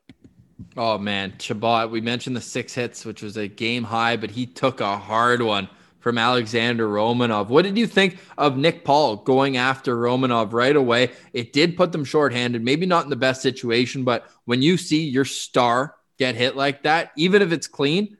[0.77, 1.89] Oh man, Chabot.
[1.89, 5.41] We mentioned the six hits, which was a game high, but he took a hard
[5.41, 5.69] one
[5.99, 7.47] from Alexander Romanov.
[7.47, 11.11] What did you think of Nick Paul going after Romanov right away?
[11.31, 15.07] It did put them shorthanded, maybe not in the best situation, but when you see
[15.07, 18.17] your star get hit like that, even if it's clean,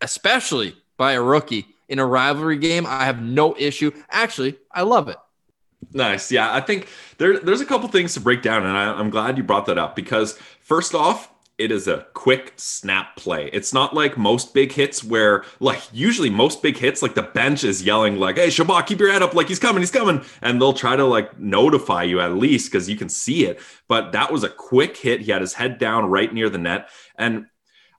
[0.00, 3.90] especially by a rookie in a rivalry game, I have no issue.
[4.10, 5.16] Actually, I love it.
[5.92, 6.30] Nice.
[6.30, 9.36] Yeah, I think there, there's a couple things to break down, and I, I'm glad
[9.36, 13.48] you brought that up because first off, it is a quick snap play.
[13.52, 17.62] It's not like most big hits where, like, usually most big hits, like the bench
[17.62, 19.34] is yelling, like, "Hey, Chabot, keep your head up!
[19.34, 22.88] Like he's coming, he's coming!" And they'll try to like notify you at least because
[22.88, 23.60] you can see it.
[23.88, 25.20] But that was a quick hit.
[25.20, 27.46] He had his head down right near the net, and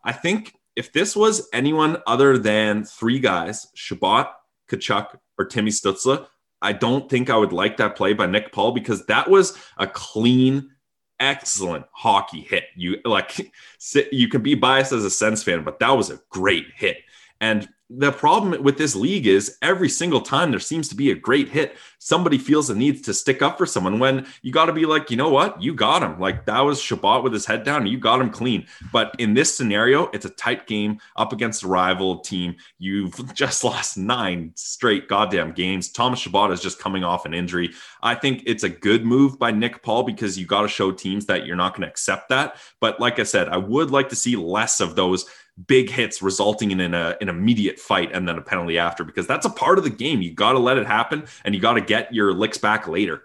[0.03, 4.27] I think if this was anyone other than three guys, Chabot,
[4.69, 6.27] Tkachuk, or Timmy Stützle,
[6.61, 9.87] I don't think I would like that play by Nick Paul because that was a
[9.87, 10.71] clean
[11.19, 12.65] excellent hockey hit.
[12.75, 13.51] You like
[14.11, 16.97] you can be biased as a Sens fan, but that was a great hit.
[17.41, 21.15] And the problem with this league is every single time there seems to be a
[21.15, 24.73] great hit, somebody feels the need to stick up for someone when you got to
[24.73, 26.19] be like, you know what, you got him.
[26.19, 28.65] Like that was Chabot with his head down, you got him clean.
[28.91, 32.55] But in this scenario, it's a tight game up against a rival team.
[32.79, 35.91] You've just lost nine straight goddamn games.
[35.91, 37.71] Thomas Chabot is just coming off an injury.
[38.01, 41.27] I think it's a good move by Nick Paul because you got to show teams
[41.27, 42.57] that you're not going to accept that.
[42.81, 45.25] But like I said, I would like to see less of those
[45.67, 49.25] big hits resulting in an, uh, an immediate fight and then a penalty after because
[49.25, 50.21] that's a part of the game.
[50.21, 53.23] You got to let it happen and you got to get your licks back later.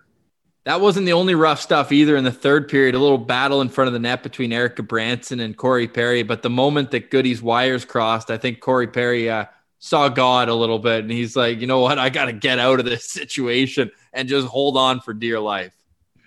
[0.64, 2.94] That wasn't the only rough stuff either in the third period.
[2.94, 6.22] A little battle in front of the net between Erik Gudbranson and Corey Perry.
[6.22, 9.46] But the moment that Goody's wires crossed, I think Corey Perry uh,
[9.78, 11.98] saw God a little bit and he's like, you know what?
[11.98, 15.72] I got to get out of this situation and just hold on for dear life.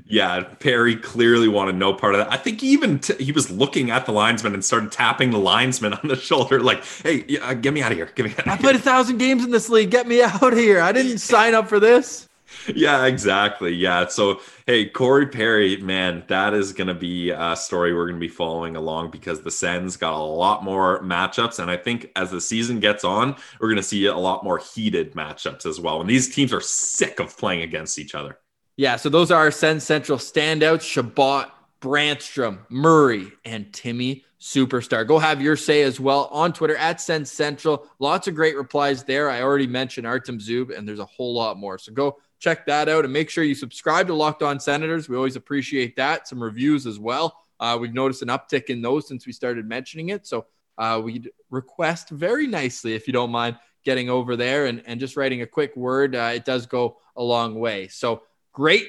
[0.05, 2.31] Yeah, Perry clearly wanted no part of that.
[2.31, 5.39] I think he even t- he was looking at the linesman and started tapping the
[5.39, 8.11] linesman on the shoulder, like, "Hey, uh, get me out of here!
[8.13, 9.91] Get me out!" I played a thousand games in this league.
[9.91, 10.81] Get me out of here!
[10.81, 12.27] I didn't sign up for this.
[12.73, 13.73] Yeah, exactly.
[13.73, 14.07] Yeah.
[14.07, 18.25] So, hey, Corey Perry, man, that is going to be a story we're going to
[18.25, 21.59] be following along because the Sens got a lot more matchups.
[21.59, 24.59] And I think as the season gets on, we're going to see a lot more
[24.59, 25.99] heated matchups as well.
[25.99, 28.37] And these teams are sick of playing against each other.
[28.75, 35.07] Yeah, so those are our Sens Central standouts Chabot, Brannstrom, Murray, and Timmy Superstar.
[35.07, 37.87] Go have your say as well on Twitter at Sens Central.
[37.99, 39.29] Lots of great replies there.
[39.29, 41.77] I already mentioned Artem Zub, and there's a whole lot more.
[41.77, 45.07] So go check that out and make sure you subscribe to Locked On Senators.
[45.07, 46.27] We always appreciate that.
[46.27, 47.37] Some reviews as well.
[47.59, 50.25] Uh, we've noticed an uptick in those since we started mentioning it.
[50.25, 50.47] So
[50.79, 55.15] uh, we'd request very nicely, if you don't mind, getting over there and, and just
[55.15, 56.15] writing a quick word.
[56.15, 57.87] Uh, it does go a long way.
[57.87, 58.87] So great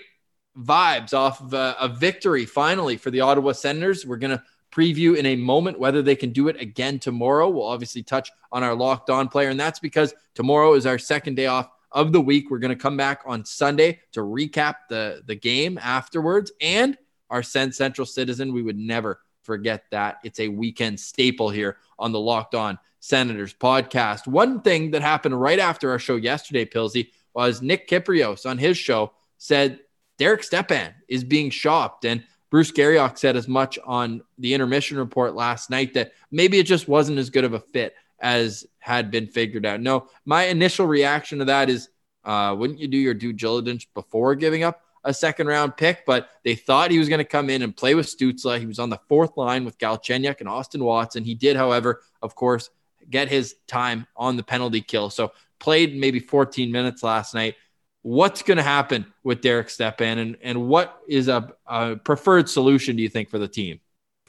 [0.56, 4.06] vibes off of a, a victory finally for the Ottawa Senators.
[4.06, 7.48] We're going to preview in a moment whether they can do it again tomorrow.
[7.48, 11.34] We'll obviously touch on our locked on player, and that's because tomorrow is our second
[11.34, 12.50] day off of the week.
[12.50, 16.96] We're going to come back on Sunday to recap the, the game afterwards and
[17.30, 18.52] our Sens Central Citizen.
[18.52, 20.18] We would never forget that.
[20.24, 24.26] It's a weekend staple here on the Locked On Senators podcast.
[24.26, 28.76] One thing that happened right after our show yesterday, Pilsy, was Nick Kypreos on his
[28.76, 29.80] show said
[30.18, 32.04] Derek Stepan is being shopped.
[32.04, 36.66] And Bruce Garrioch said as much on the intermission report last night that maybe it
[36.66, 39.80] just wasn't as good of a fit as had been figured out.
[39.80, 41.88] No, my initial reaction to that is
[42.24, 46.06] uh, wouldn't you do your due diligence before giving up a second round pick?
[46.06, 48.58] But they thought he was going to come in and play with Stützle.
[48.58, 51.24] He was on the fourth line with Galchenyuk and Austin Watson.
[51.24, 52.70] He did, however, of course,
[53.10, 55.10] get his time on the penalty kill.
[55.10, 57.56] So played maybe 14 minutes last night
[58.04, 62.96] what's going to happen with Derek Stepan and, and what is a, a, preferred solution,
[62.96, 63.80] do you think, for the team?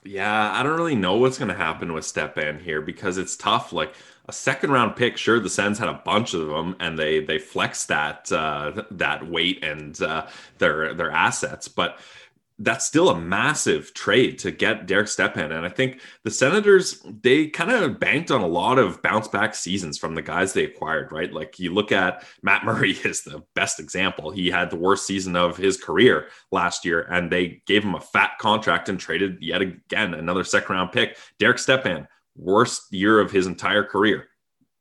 [0.05, 3.73] Yeah, I don't really know what's going to happen with Stepan here because it's tough.
[3.73, 3.93] Like
[4.29, 7.37] a second round pick, sure, the Sens had a bunch of them and they they
[7.37, 11.99] flex that uh, that weight and uh, their their assets, but
[12.59, 15.51] that's still a massive trade to get Derek Stepan.
[15.51, 19.53] And I think the Senators, they kind of banked on a lot of bounce back
[19.53, 21.33] seasons from the guys they acquired, right?
[21.33, 24.31] Like you look at Matt Murray is the best example.
[24.31, 28.01] He had the worst season of his career last year, and they gave him a
[28.01, 31.17] fat contract and traded yet again another second round pick.
[31.39, 34.27] Derek Stepan, worst year of his entire career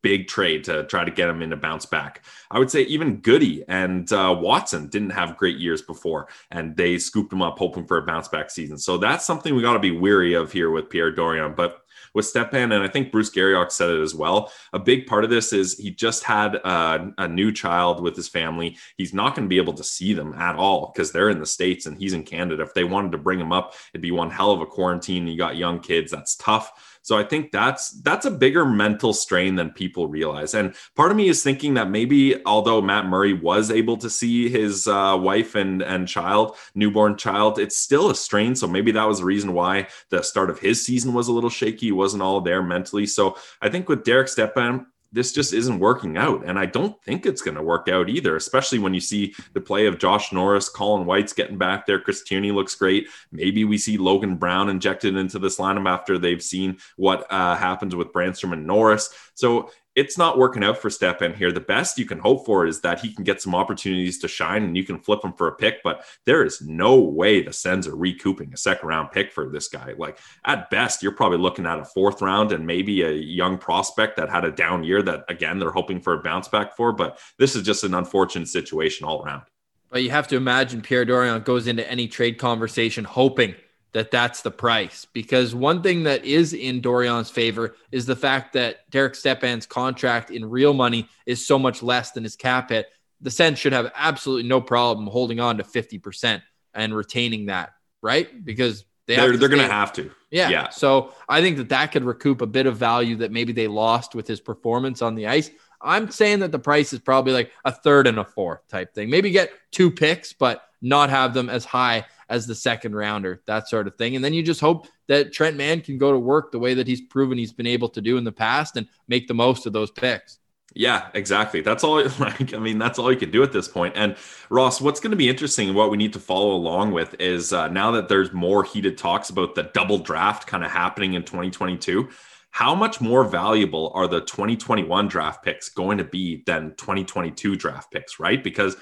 [0.05, 2.23] big trade to try to get him in to bounce back.
[2.51, 6.99] I would say even Goody and uh, Watson didn't have great years before, and they
[6.99, 8.77] scooped him up hoping for a bounce back season.
[8.77, 11.57] So that's something we got to be weary of here with Pierre Dorion.
[11.57, 11.81] But
[12.13, 14.53] with Stepan, and I think Bruce Garrioch said it as well.
[14.73, 18.29] A big part of this is he just had a, a new child with his
[18.29, 18.77] family.
[18.97, 21.47] He's not going to be able to see them at all because they're in the
[21.47, 22.63] States and he's in Canada.
[22.63, 25.27] If they wanted to bring him up, it'd be one hell of a quarantine.
[25.27, 26.94] You got young kids, that's tough.
[27.05, 30.55] So I think that's that's a bigger mental strain than people realize.
[30.55, 34.49] And part of me is thinking that maybe although Matt Murray was able to see
[34.49, 38.57] his uh, wife and and child, newborn child, it's still a strain.
[38.57, 41.51] So maybe that was the reason why the start of his season was a little
[41.51, 41.87] shaky.
[41.87, 43.05] He wasn't all there mentally.
[43.05, 46.45] So I think with Derek Stepan, this just isn't working out.
[46.45, 49.61] And I don't think it's going to work out either, especially when you see the
[49.61, 52.01] play of Josh Norris, Colin White's getting back there.
[52.01, 53.07] Chris Tierney looks great.
[53.31, 57.95] Maybe we see Logan Brown injected into this lineup after they've seen what uh, happens
[57.95, 59.09] with Brannstrom and Norris.
[59.35, 61.53] So it's not working out for Stepan here.
[61.53, 64.65] The best you can hope for is that he can get some opportunities to shine
[64.65, 65.83] and you can flip him for a pick.
[65.83, 69.69] But there is no way the Sens are recouping a second round pick for this
[69.69, 69.95] guy.
[69.97, 74.17] Like at best, you're probably looking at a fourth round and maybe a young prospect
[74.17, 76.93] that had a down year that again they're hoping for a bounce back for.
[76.93, 79.43] But this is just an unfortunate situation all around.
[79.91, 83.55] But you have to imagine Pierre Dorion goes into any trade conversation hoping
[83.95, 85.07] that that's the price.
[85.13, 90.31] Because one thing that is in Dorion's favor is the fact that Derek Stepan's contract
[90.31, 92.89] in real money is so much less than his cap hit.
[93.23, 96.43] The Sens should have absolutely no problem holding on to 50%
[96.75, 97.71] and retaining that,
[98.03, 98.45] right?
[98.45, 100.11] Because they they're, they're going to have to.
[100.31, 100.49] Yeah.
[100.49, 100.69] yeah.
[100.71, 104.15] So I think that that could recoup a bit of value that maybe they lost
[104.15, 105.51] with his performance on the ice.
[105.81, 109.11] I'm saying that the price is probably like a third and a fourth type thing.
[109.11, 113.69] Maybe get two picks, but not have them as high as the second rounder, that
[113.69, 114.17] sort of thing.
[114.17, 116.87] And then you just hope that Trent Mann can go to work the way that
[116.87, 119.73] he's proven he's been able to do in the past and make the most of
[119.73, 120.39] those picks.
[120.75, 121.61] Yeah, exactly.
[121.61, 121.95] That's all.
[122.19, 123.95] Like, I mean, that's all you can do at this point.
[123.97, 124.17] And
[124.51, 127.53] Ross, what's going to be interesting and what we need to follow along with is
[127.53, 131.23] uh, now that there's more heated talks about the double draft kind of happening in
[131.23, 132.09] 2022.
[132.51, 137.91] How much more valuable are the 2021 draft picks going to be than 2022 draft
[137.91, 138.43] picks, right?
[138.43, 138.77] Because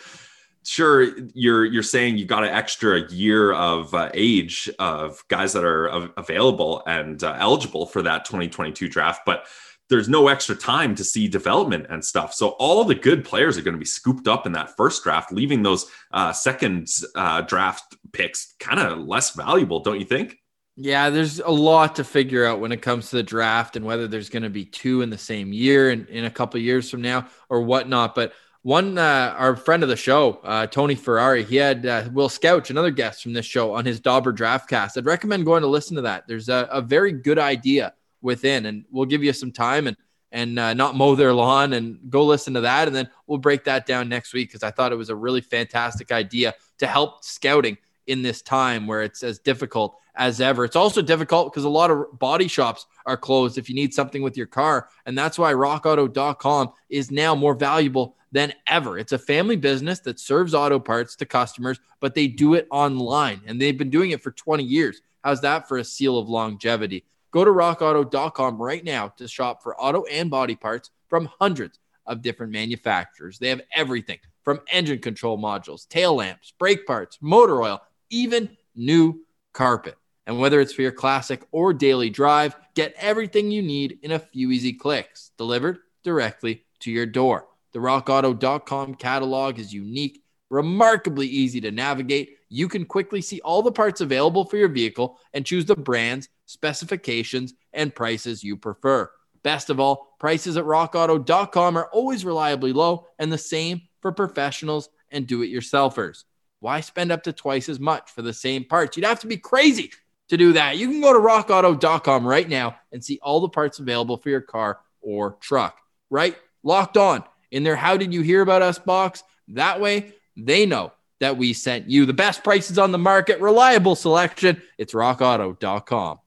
[0.65, 5.65] sure you're you're saying you got an extra year of uh, age of guys that
[5.65, 9.47] are available and uh, eligible for that 2022 draft but
[9.89, 13.63] there's no extra time to see development and stuff so all the good players are
[13.63, 17.97] going to be scooped up in that first draft leaving those uh, second uh, draft
[18.13, 20.37] picks kind of less valuable don't you think
[20.77, 24.09] yeah, there's a lot to figure out when it comes to the draft and whether
[24.09, 27.03] there's going to be two in the same year and in a couple years from
[27.03, 28.15] now or whatnot.
[28.15, 32.29] But one, uh, our friend of the show, uh, Tony Ferrari, he had uh, Will
[32.29, 34.97] Scouch, another guest from this show, on his Dobber Draftcast.
[34.97, 36.29] I'd recommend going to listen to that.
[36.29, 39.97] There's a, a very good idea within, and we'll give you some time and
[40.35, 43.65] and uh, not mow their lawn and go listen to that, and then we'll break
[43.65, 47.23] that down next week because I thought it was a really fantastic idea to help
[47.23, 50.65] scouting in this time where it's as difficult as ever.
[50.65, 54.23] It's also difficult because a lot of body shops are closed if you need something
[54.23, 54.89] with your car.
[55.07, 58.99] And that's why rockauto.com is now more valuable than ever.
[58.99, 63.43] It's a family business that serves auto parts to customers, but they do it online
[63.47, 65.03] and they've been doing it for 20 years.
[65.23, 67.05] How's that for a seal of longevity?
[67.31, 72.23] Go to rockauto.com right now to shop for auto and body parts from hundreds of
[72.23, 73.39] different manufacturers.
[73.39, 79.21] They have everything from engine control modules, tail lamps, brake parts, motor oil, even new
[79.53, 79.97] carpet.
[80.27, 84.19] And whether it's for your classic or daily drive, get everything you need in a
[84.19, 87.47] few easy clicks, delivered directly to your door.
[87.73, 92.37] The rockauto.com catalog is unique, remarkably easy to navigate.
[92.49, 96.29] You can quickly see all the parts available for your vehicle and choose the brands,
[96.45, 99.11] specifications, and prices you prefer.
[99.43, 104.89] Best of all, prices at rockauto.com are always reliably low and the same for professionals
[105.11, 106.25] and do it yourselfers.
[106.61, 108.97] Why spend up to twice as much for the same parts?
[108.97, 109.91] You'd have to be crazy
[110.29, 110.77] to do that.
[110.77, 114.41] You can go to rockauto.com right now and see all the parts available for your
[114.43, 116.37] car or truck, right?
[116.63, 119.23] Locked on in their How Did You Hear About Us box.
[119.49, 123.95] That way, they know that we sent you the best prices on the market, reliable
[123.95, 124.61] selection.
[124.79, 126.19] It's rockauto.com.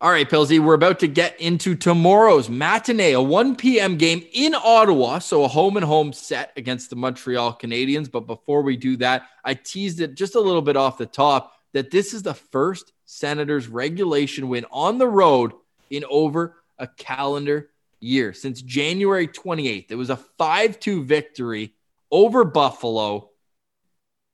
[0.00, 3.96] All right, Pilsy, we're about to get into tomorrow's matinee, a 1 p.m.
[3.96, 5.18] game in Ottawa.
[5.18, 8.10] So a home and home set against the Montreal Canadiens.
[8.10, 11.52] But before we do that, I teased it just a little bit off the top
[11.72, 15.52] that this is the first Senators regulation win on the road
[15.90, 17.70] in over a calendar
[18.04, 19.90] year since January 28th.
[19.90, 21.74] It was a 5 2 victory
[22.10, 23.30] over Buffalo.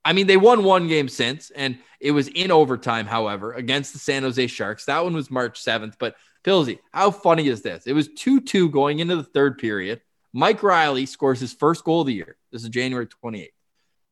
[0.03, 3.99] I mean, they won one game since, and it was in overtime, however, against the
[3.99, 4.85] San Jose Sharks.
[4.85, 5.93] That one was March 7th.
[5.99, 7.85] But, Pilsy, how funny is this?
[7.85, 10.01] It was 2 2 going into the third period.
[10.33, 12.37] Mike Reilly scores his first goal of the year.
[12.51, 13.49] This is January 28th.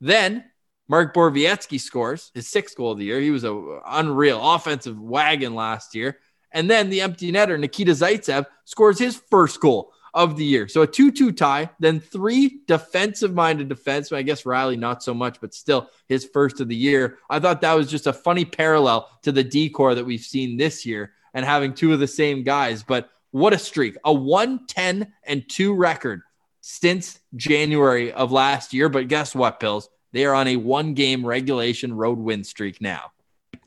[0.01, 0.45] Then
[0.88, 3.20] Mark Borowiecki scores his sixth goal of the year.
[3.20, 6.18] He was a unreal offensive wagon last year.
[6.52, 10.68] And then the empty netter, Nikita Zaitsev, scores his first goal of the year.
[10.68, 14.18] So a 2 2 tie, then three defensive minded defensemen.
[14.18, 17.20] I guess Reilly, not so much, but still his first of the year.
[17.30, 20.86] I thought that was just a funny parallel to the D-core that we've seen this
[20.86, 22.84] year and having two of the same guys.
[22.84, 23.97] But what a streak.
[24.04, 26.22] A 110 and 2 record
[26.62, 28.89] since January of last year.
[28.89, 29.89] But guess what, Pills?
[30.12, 33.12] They are on a one game regulation road win streak now.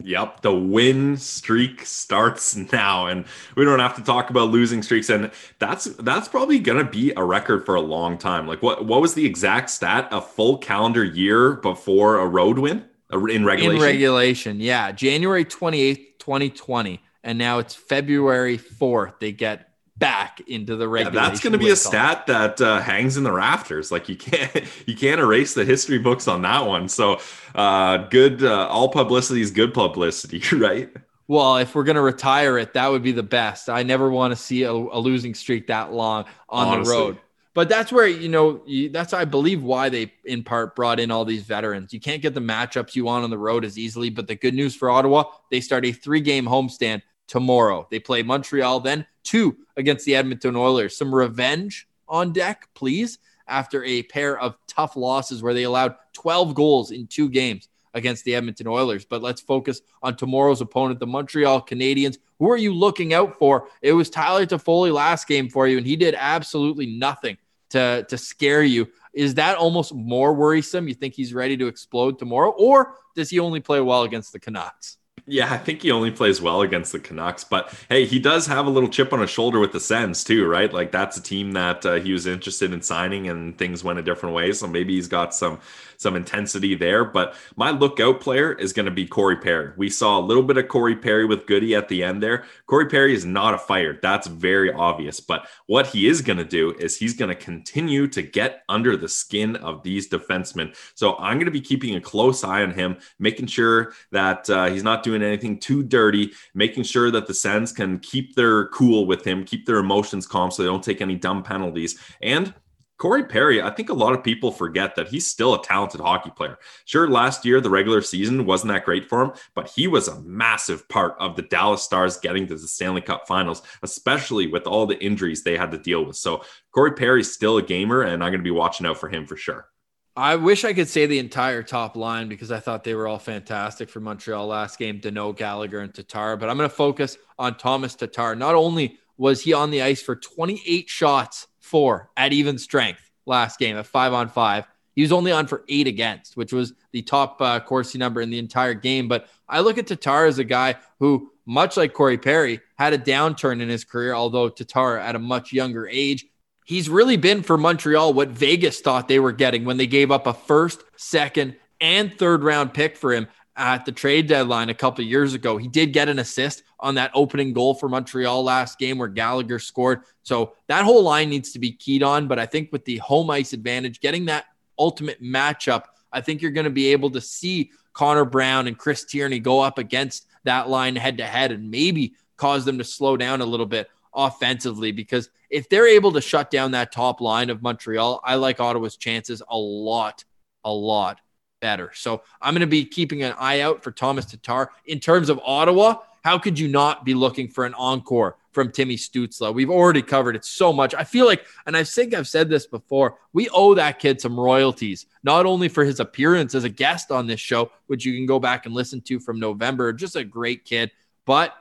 [0.05, 3.25] Yep, the win streak starts now, and
[3.57, 5.11] we don't have to talk about losing streaks.
[5.11, 8.47] And that's that's probably gonna be a record for a long time.
[8.47, 10.09] Like what what was the exact stat?
[10.11, 13.77] A full calendar year before a road win in regulation.
[13.77, 19.15] In regulation, yeah, January twenty eighth, twenty twenty, and now it's February fourth.
[19.21, 21.15] They get back into the regulation.
[21.15, 23.93] Yeah, that's going to be a stat that uh, hangs in the rafters.
[23.93, 26.89] Like you can't you can't erase the history books on that one.
[26.89, 27.21] So
[27.55, 28.43] uh, good.
[28.43, 30.91] Uh, all publicity is good publicity, right?
[31.29, 33.71] Well, if we're going to retire it, that would be the best.
[33.71, 36.95] I never want to see a, a losing streak that long on Honestly.
[36.95, 37.19] the road.
[37.55, 41.11] But that's where you know you, that's I believe why they in part brought in
[41.11, 41.93] all these veterans.
[41.93, 44.09] You can't get the matchups you want on the road as easily.
[44.09, 47.87] But the good news for Ottawa, they start a three game homestand tomorrow.
[47.91, 50.97] They play Montreal, then two against the Edmonton Oilers.
[50.97, 53.19] Some revenge on deck, please,
[53.49, 58.25] after a pair of tough losses where they allowed 12 goals in two games against
[58.25, 59.05] the Edmonton Oilers.
[59.05, 62.19] But let's focus on tomorrow's opponent, the Montreal Canadiens.
[62.39, 63.69] Who are you looking out for?
[63.83, 67.37] It was Tyler Toffoli last game for you, and he did absolutely nothing
[67.71, 68.89] to, to scare you.
[69.13, 70.89] Is that almost more worrisome?
[70.89, 74.41] You think he's ready to explode tomorrow, or does he only play well against the
[74.41, 74.97] Canucks?
[75.25, 78.67] Yeah, I think he only plays well against the Canucks, but hey, he does have
[78.67, 80.73] a little chip on his shoulder with the Sens too, right?
[80.73, 84.03] Like that's a team that uh, he was interested in signing, and things went a
[84.03, 84.53] different way.
[84.53, 85.61] So maybe he's got some
[86.03, 87.05] some intensity there.
[87.05, 89.73] But my lookout player is going to be Corey Perry.
[89.77, 92.45] We saw a little bit of Corey Perry with Goody at the end there.
[92.67, 93.99] Corey Perry is not a fighter.
[94.03, 95.21] That's very obvious.
[95.21, 98.97] But what he is going to do is he's going to continue to get under
[98.97, 100.77] the skin of these defensemen.
[100.95, 104.67] So I'm going to be keeping a close eye on him, making sure that uh,
[104.67, 109.07] he's not doing anything too dirty, making sure that the Sens can keep their cool
[109.07, 111.99] with him, keep their emotions calm so they don't take any dumb penalties.
[112.21, 112.55] And
[113.03, 116.31] Corey Perry, I think a lot of people forget that he's still a talented hockey
[116.31, 116.57] player.
[116.85, 120.21] Sure, last year, the regular season wasn't that great for him, but he was a
[120.21, 124.87] massive part of the Dallas Stars getting to the Stanley Cup finals, especially with all
[124.87, 126.15] the injuries they had to deal with.
[126.15, 129.27] So, Corey Perry's still a gamer, and I'm going to be watching out for him
[129.27, 129.67] for sure.
[130.15, 133.19] I wish I could say the entire top line because I thought they were all
[133.19, 136.37] fantastic for Montreal last game, Danault, Gallagher, and Tatar.
[136.37, 138.37] But I'm going to focus on Thomas Tatar.
[138.37, 143.59] Not only was he on the ice for 28 shots four at even strength last
[143.59, 144.67] game at five on five.
[144.95, 148.29] He was only on for eight against, which was the top uh, Corsi number in
[148.29, 149.09] the entire game.
[149.09, 152.99] But I look at Tatar as a guy who, much like Corey Perry, had a
[152.99, 156.27] downturn in his career, although Tatar at a much younger age.
[156.67, 160.27] He's really been for Montreal what Vegas thought they were getting when they gave up
[160.27, 165.05] a first, second, and third round pick for him at the trade deadline a couple
[165.05, 165.57] years ago.
[165.59, 169.59] He did get an assist on that opening goal for Montreal last game where Gallagher
[169.59, 170.03] scored.
[170.23, 172.29] So that whole line needs to be keyed on.
[172.29, 174.47] But I think with the home ice advantage, getting that
[174.79, 179.05] ultimate matchup, I think you're going to be able to see Connor Brown and Chris
[179.05, 183.17] Tierney go up against that line head to head and maybe cause them to slow
[183.17, 187.51] down a little bit offensively because if they're able to shut down that top line
[187.51, 190.25] of Montreal, I like Ottawa's chances a lot,
[190.65, 191.21] a lot
[191.63, 191.91] better.
[191.95, 194.71] So I'm going to be keeping an eye out for Thomas Tatar.
[194.85, 198.97] In terms of Ottawa, how could you not be looking for an encore from Timmy
[198.97, 199.55] Stützle?
[199.55, 200.95] We've already covered it so much.
[200.95, 204.39] I feel like, and I think I've said this before, we owe that kid some
[204.39, 208.27] royalties, not only for his appearance as a guest on this show, which you can
[208.27, 210.91] go back and listen to from November, just a great kid,
[211.25, 211.55] but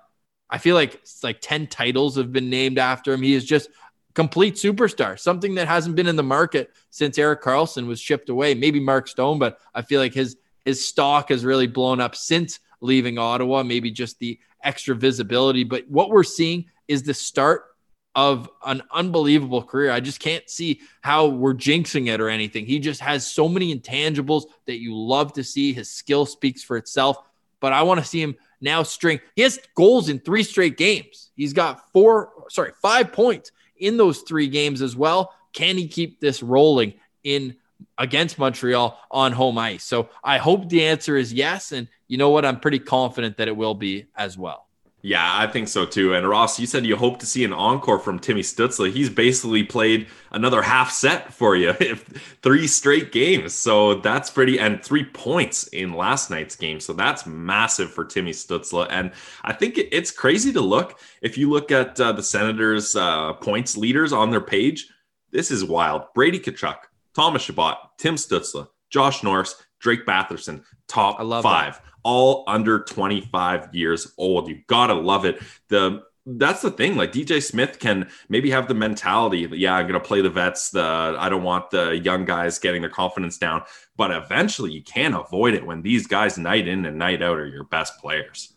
[0.50, 3.22] I feel like it's like 10 titles have been named after him.
[3.22, 3.70] He is just
[4.14, 8.54] complete superstar, something that hasn't been in the market since Erik Karlsson was shipped away.
[8.54, 12.60] Maybe Mark Stone, but I feel like his his stock has really blown up since
[12.82, 13.64] leaving Ottawa.
[13.64, 17.66] Maybe just the extra visibility, but what we're seeing is the start
[18.14, 19.90] of an unbelievable career.
[19.90, 22.66] I just can't see how we're jinxing it or anything.
[22.66, 25.72] He just has so many intangibles that you love to see.
[25.72, 27.18] His skill speaks for itself,
[27.62, 29.22] but I want to see him now string.
[29.36, 31.32] He has goals in three straight games.
[31.36, 33.52] He's got four, sorry, five points
[33.82, 35.34] in those three games as well.
[35.54, 37.56] Can he keep this rolling in
[37.98, 39.84] against Montreal on home ice?
[39.84, 41.72] So I hope the answer is yes.
[41.72, 42.46] And you know what?
[42.46, 44.68] I'm pretty confident that it will be as well.
[45.04, 46.14] Yeah, I think so too.
[46.14, 48.92] And Ross, you said you hope to see an encore from Timmy Stützle.
[48.92, 51.74] He's basically played another half set for you,
[52.44, 53.54] three straight games.
[53.54, 56.80] So that's pretty, and three points in last night's game.
[56.80, 58.88] So that's massive for Timmy Stützle.
[58.92, 59.12] And
[59.44, 61.00] I think it's crazy to look.
[61.24, 64.88] If you look at uh, the Senators' uh, points leaders on their page,
[65.32, 66.04] this is wild.
[66.14, 66.78] Brady Tkachuk,
[67.16, 71.76] Thomas Chabot, Tim Stützle, Josh Norris, Drake Batherson, top five.
[71.76, 71.91] That.
[72.04, 74.48] All under 25 years old.
[74.48, 75.42] You gotta love it.
[75.70, 76.96] The that's the thing.
[76.96, 80.70] Like DJ Smith can maybe have the mentality, that yeah, I'm to play the vets.
[80.70, 83.64] The I don't want the young guys getting their confidence down.
[83.98, 87.48] But eventually, you can't avoid it when these guys, night in and night out, are
[87.48, 88.54] your best players.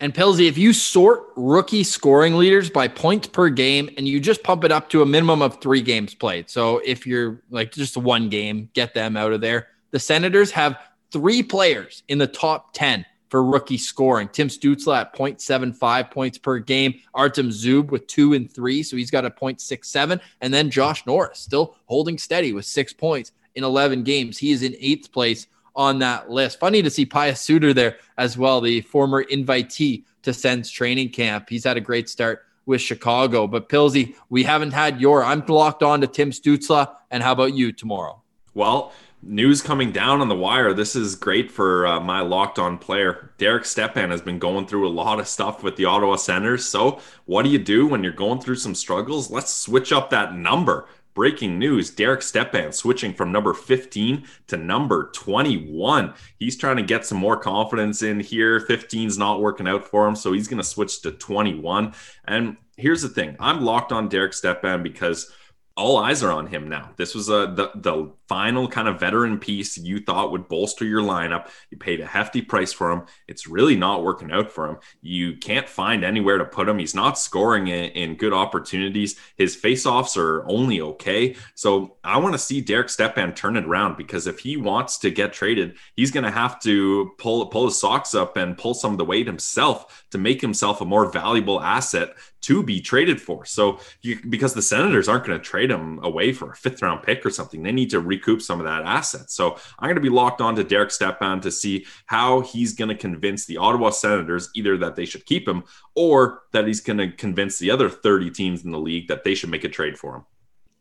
[0.00, 4.42] And Pilsy, if you sort rookie scoring leaders by points per game and you just
[4.42, 6.50] pump it up to a minimum of three games played.
[6.50, 9.68] So if you're like just one game, get them out of there.
[9.92, 10.76] The Senators have
[11.12, 14.28] three players in the top 10 for rookie scoring.
[14.28, 17.00] Tim Stützle at 0.75 points per game.
[17.14, 18.82] Artem Zub with two and three.
[18.82, 20.20] So he's got a 0.67.
[20.40, 24.36] And then Josh Norris still holding steady with six points in 11 games.
[24.36, 26.60] He is in eighth place on that list.
[26.60, 31.48] Funny to see Pius Suter there as well, the former invitee to Sens training camp.
[31.48, 33.46] He's had a great start with Chicago.
[33.46, 35.24] But Pilsy, we haven't had your.
[35.24, 36.94] I'm locked on to Tim Stützle.
[37.10, 38.20] And how about you tomorrow?
[38.54, 38.92] Well,
[39.22, 40.74] news coming down on the wire.
[40.74, 43.32] This is great for uh, my locked on player.
[43.38, 46.66] Derek Stepan has been going through a lot of stuff with the Ottawa Senators.
[46.66, 49.30] So, what do you do when you're going through some struggles?
[49.30, 50.88] Let's switch up that number.
[51.14, 56.14] Breaking news Derek Stepan switching from number 15 to number 21.
[56.38, 58.60] He's trying to get some more confidence in here.
[58.60, 61.92] 15's not working out for him, so he's going to switch to 21.
[62.24, 65.30] And here's the thing I'm locked on Derek Stepan because
[65.76, 66.90] all eyes are on him now.
[66.96, 71.02] This was a the, the final kind of veteran piece you thought would bolster your
[71.02, 71.50] lineup.
[71.68, 73.02] You paid a hefty price for him.
[73.28, 74.78] It's really not working out for him.
[75.02, 76.78] You can't find anywhere to put him.
[76.78, 79.20] He's not scoring in, in good opportunities.
[79.36, 81.36] His faceoffs are only okay.
[81.54, 85.10] So I want to see Derek Stepan turn it around because if he wants to
[85.10, 88.92] get traded, he's going to have to pull pull his socks up and pull some
[88.92, 93.44] of the weight himself to make himself a more valuable asset to be traded for.
[93.44, 97.02] So you, because the Senators aren't going to trade him away for a fifth round
[97.02, 99.30] pick or something, they need to recoup some of that asset.
[99.30, 102.88] So I'm going to be locked on to Derek Stepan to see how he's going
[102.88, 105.64] to convince the Ottawa Senators either that they should keep him
[105.94, 109.34] or that he's going to convince the other 30 teams in the league that they
[109.34, 110.24] should make a trade for him.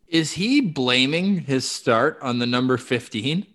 [0.07, 3.45] Is he blaming his start on the number 15?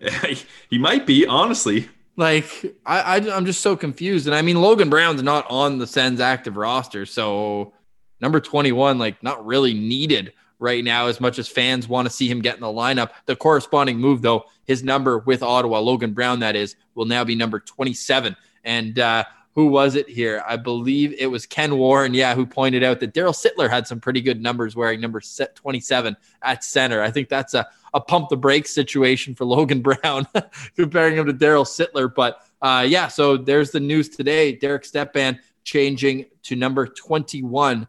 [0.70, 1.88] he might be, honestly.
[2.16, 4.26] Like I, I am just so confused.
[4.26, 7.72] And I mean Logan Brown's not on the Sens active roster, so
[8.20, 12.28] number 21 like not really needed right now as much as fans want to see
[12.28, 13.10] him get in the lineup.
[13.26, 17.34] The corresponding move though, his number with Ottawa, Logan Brown that is, will now be
[17.34, 18.36] number 27.
[18.64, 20.42] And uh who was it here?
[20.46, 24.00] I believe it was Ken Warren, yeah, who pointed out that Daryl Sittler had some
[24.00, 27.02] pretty good numbers wearing number 27 at center.
[27.02, 30.26] I think that's a, a pump the brakes situation for Logan Brown,
[30.76, 32.12] comparing him to Daryl Sittler.
[32.12, 34.52] But uh, yeah, so there's the news today.
[34.52, 37.86] Derek Stepan changing to number 21.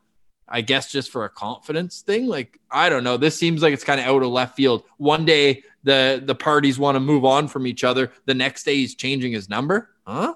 [0.54, 2.28] I guess just for a confidence thing.
[2.28, 3.18] Like, I don't know.
[3.18, 4.84] This seems like it's kind of out of left field.
[4.98, 8.12] One day the the parties want to move on from each other.
[8.26, 9.90] The next day he's changing his number.
[10.06, 10.36] Huh?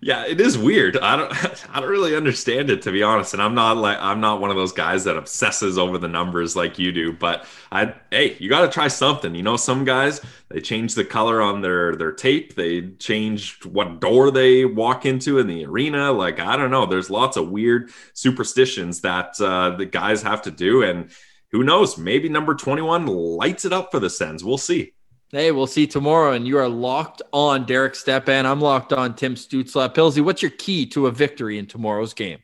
[0.00, 0.98] Yeah, it is weird.
[0.98, 1.32] I don't
[1.74, 3.32] I don't really understand it to be honest.
[3.32, 6.56] And I'm not like I'm not one of those guys that obsesses over the numbers
[6.56, 9.34] like you do, but I hey, you got to try something.
[9.34, 14.00] You know, some guys they change the color on their their tape, they change what
[14.00, 16.12] door they walk into in the arena.
[16.12, 20.50] Like I don't know, there's lots of weird superstitions that uh the guys have to
[20.50, 21.10] do and
[21.52, 24.42] who knows, maybe number 21 lights it up for the Sens.
[24.42, 24.92] We'll see.
[25.30, 26.32] Hey, we'll see tomorrow.
[26.32, 28.46] And you are locked on Derek Stepan.
[28.46, 29.92] I'm locked on Tim Stützle.
[29.92, 32.38] Pilsy, what's your key to a victory in tomorrow's game?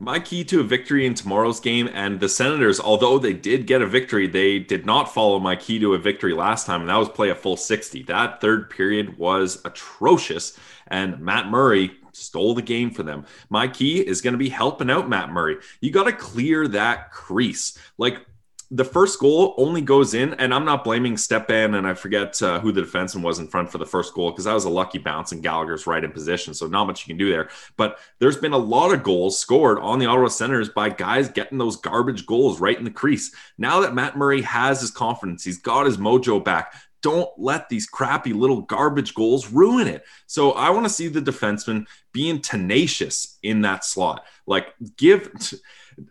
[0.00, 3.82] My key to a victory in tomorrow's game, and the Senators, although they did get
[3.82, 6.96] a victory, they did not follow my key to a victory last time, and that
[6.96, 8.04] was play a full 60.
[8.04, 10.56] That third period was atrocious,
[10.86, 13.26] and Matt Murray stole the game for them.
[13.50, 15.56] My key is going to be helping out Matt Murray.
[15.80, 17.76] You got to clear that crease.
[17.96, 18.24] Like
[18.70, 22.60] the first goal only goes in, and I'm not blaming Stepan, and I forget uh,
[22.60, 24.98] who the defenseman was in front for the first goal because that was a lucky
[24.98, 27.48] bounce and Gallagher's right in position, so not much you can do there.
[27.78, 31.56] But there's been a lot of goals scored on the Ottawa Senators by guys getting
[31.56, 33.34] those garbage goals right in the crease.
[33.56, 36.74] Now that Matt Murray has his confidence, he's got his mojo back.
[37.00, 40.04] Don't let these crappy little garbage goals ruin it.
[40.26, 44.26] So I want to see the defenseman being tenacious in that slot.
[44.46, 45.30] Like give.
[45.38, 45.56] T-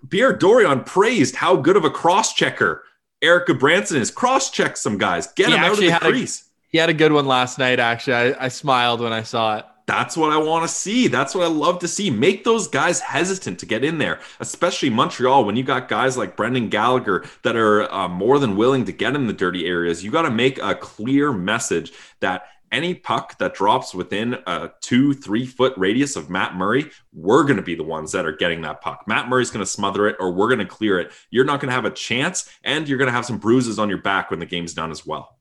[0.09, 2.83] Pierre Dorion praised how good of a cross checker
[3.21, 4.11] Erik Gudbranson is.
[4.11, 6.41] Cross check some guys, get he him out of the crease.
[6.41, 8.13] A, he had a good one last night, actually.
[8.13, 9.65] I, I smiled when I saw it.
[9.87, 11.07] That's what I want to see.
[11.07, 12.09] That's what I love to see.
[12.09, 15.45] Make those guys hesitant to get in there, especially Montreal.
[15.45, 19.15] When you got guys like Brendan Gallagher that are uh, more than willing to get
[19.15, 23.53] in the dirty areas, you got to make a clear message that any puck that
[23.53, 27.83] drops within a two, three foot radius of Matt Murray, we're going to be the
[27.83, 29.03] ones that are getting that puck.
[29.07, 31.11] Matt Murray's going to smother it or we're going to clear it.
[31.29, 33.89] You're not going to have a chance and you're going to have some bruises on
[33.89, 35.37] your back when the game's done as well.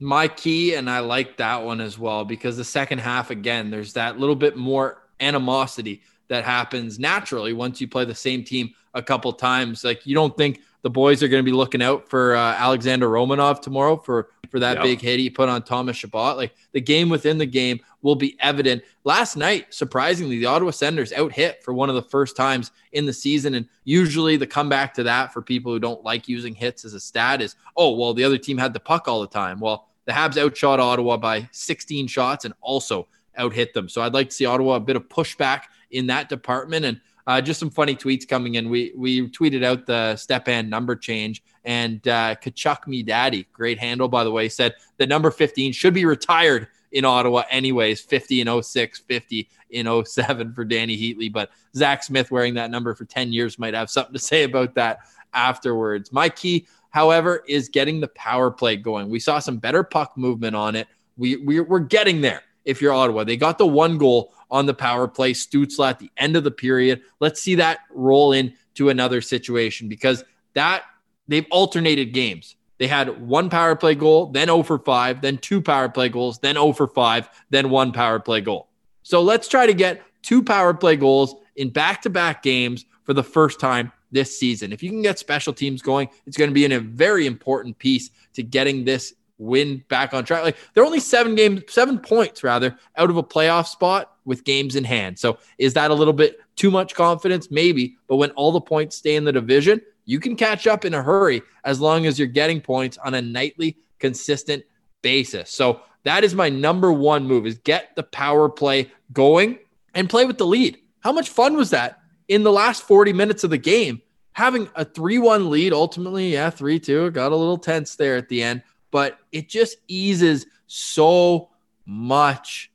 [0.00, 3.94] My key, and I like that one as well because the second half, again, there's
[3.94, 9.02] that little bit more animosity that happens naturally once you play the same team a
[9.02, 9.82] couple times.
[9.82, 13.08] Like you don't think the boys are going to be looking out for uh, Alexander
[13.08, 14.82] Romanov tomorrow for for that yep.
[14.82, 16.36] big hit he put on Thomas Chabot.
[16.36, 18.82] Like the game within the game will be evident.
[19.04, 23.06] Last night, surprisingly, the Ottawa Senators out hit for one of the first times in
[23.06, 23.54] the season.
[23.54, 27.00] And usually the comeback to that for people who don't like using hits as a
[27.00, 29.60] stat is, oh, well, the other team had the puck all the time.
[29.60, 33.88] Well, the Habs outshot Ottawa by 16 shots and also out hit them.
[33.88, 36.84] So I'd like to see Ottawa a bit of pushback in that department.
[36.84, 38.70] And uh, just some funny tweets coming in.
[38.70, 44.08] We we tweeted out the Stepan number change, and uh, Kachuk me daddy, great handle
[44.08, 48.00] by the way, said the number 15 should be retired in Ottawa anyways.
[48.00, 52.94] 50 in 06, 50 in 07 for Dany Heatley, but Zack Smith wearing that number
[52.94, 55.00] for 10 years might have something to say about that
[55.34, 56.10] afterwards.
[56.10, 59.10] My key, however, is getting the power play going.
[59.10, 60.88] We saw some better puck movement on it.
[61.18, 62.42] We, we we're getting there.
[62.64, 65.32] If you're Ottawa, they got the one goal on the power play.
[65.32, 67.02] Stützle at the end of the period.
[67.20, 70.24] Let's see that roll in to another situation because
[70.54, 70.84] that
[71.26, 72.56] they've alternated games.
[72.78, 76.38] They had one power play goal, then 0 for 5, then two power play goals,
[76.38, 78.68] then 0 for 5, then one power play goal.
[79.02, 83.14] So let's try to get two power play goals in back to back games for
[83.14, 84.72] the first time this season.
[84.72, 87.78] If you can get special teams going, it's going to be in a very important
[87.78, 90.42] piece to getting this win back on track.
[90.42, 94.76] Like they're only seven games, seven points rather, out of a playoff spot with games
[94.76, 95.18] in hand.
[95.18, 97.50] So is that a little bit too much confidence?
[97.50, 97.96] Maybe.
[98.08, 101.02] But when all the points stay in the division, you can catch up in a
[101.02, 104.64] hurry as long as you're getting points on a nightly consistent
[105.02, 105.50] basis.
[105.50, 109.58] So that is my number one move is get the power play going
[109.94, 110.78] and play with the lead.
[111.00, 114.02] How much fun was that in the last 40 minutes of the game?
[114.32, 118.28] Having a 3 1 lead, ultimately, yeah, 3 2, got a little tense there at
[118.28, 121.50] the end but it just eases so
[121.86, 122.70] much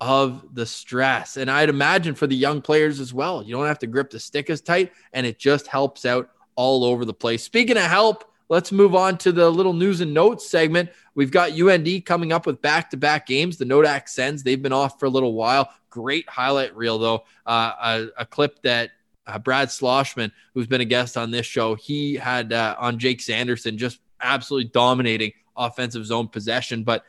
[0.00, 1.36] of the stress.
[1.36, 4.20] And I'd imagine for the young players as well, you don't have to grip the
[4.20, 7.42] stick as tight, and it just helps out all over the place.
[7.42, 10.90] Speaking of help, let's move on to the little news and notes segment.
[11.14, 13.56] We've got UND coming up with back to back games.
[13.56, 15.70] The Nodak sends, they've been off for a little while.
[15.90, 17.24] Great highlight reel, though.
[17.46, 18.90] Uh, a, a, clip that
[19.26, 23.22] uh, Brad Sloshman, who's been a guest on this show, he had uh, on Jake
[23.22, 26.84] Sanderson, just absolutely dominating offensive zone possession.
[26.84, 27.04] But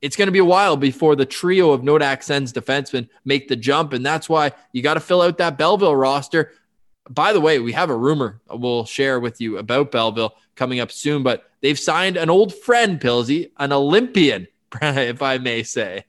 [0.00, 3.56] it's going to be a while before the trio of Nodak Sens defensemen make the
[3.56, 3.92] jump.
[3.92, 6.52] And that's why you got to fill out that Belleville roster.
[7.08, 10.92] By the way, we have a rumor we'll share with you about Belleville coming up
[10.92, 14.46] soon, but they've signed an old friend, Pilsy, an Olympian,
[14.82, 16.04] if I may say.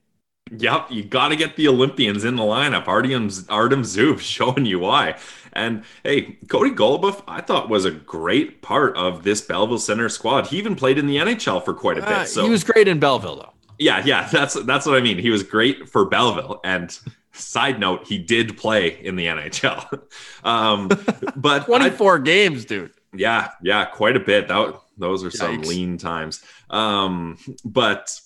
[0.50, 2.86] Yep, you got to get the Olympians in the lineup.
[2.86, 5.18] Artem, Artem Zub showing you why.
[5.52, 10.46] And hey, Cody Goloubef, I thought was a great part of this Belleville Center squad.
[10.48, 12.10] He even played in the NHL for quite a bit.
[12.10, 13.52] Uh, so he was great in Belleville, though.
[13.78, 15.18] Yeah, yeah, that's that's what I mean.
[15.18, 16.60] He was great for Belleville.
[16.62, 16.96] And
[17.32, 20.02] side note, he did play in the NHL.
[20.44, 20.88] um,
[21.34, 22.92] but 24 games, dude.
[23.14, 24.46] Yeah, yeah, quite a bit.
[24.48, 25.36] That those are Yikes.
[25.36, 26.44] some lean times.
[26.70, 28.20] Um, but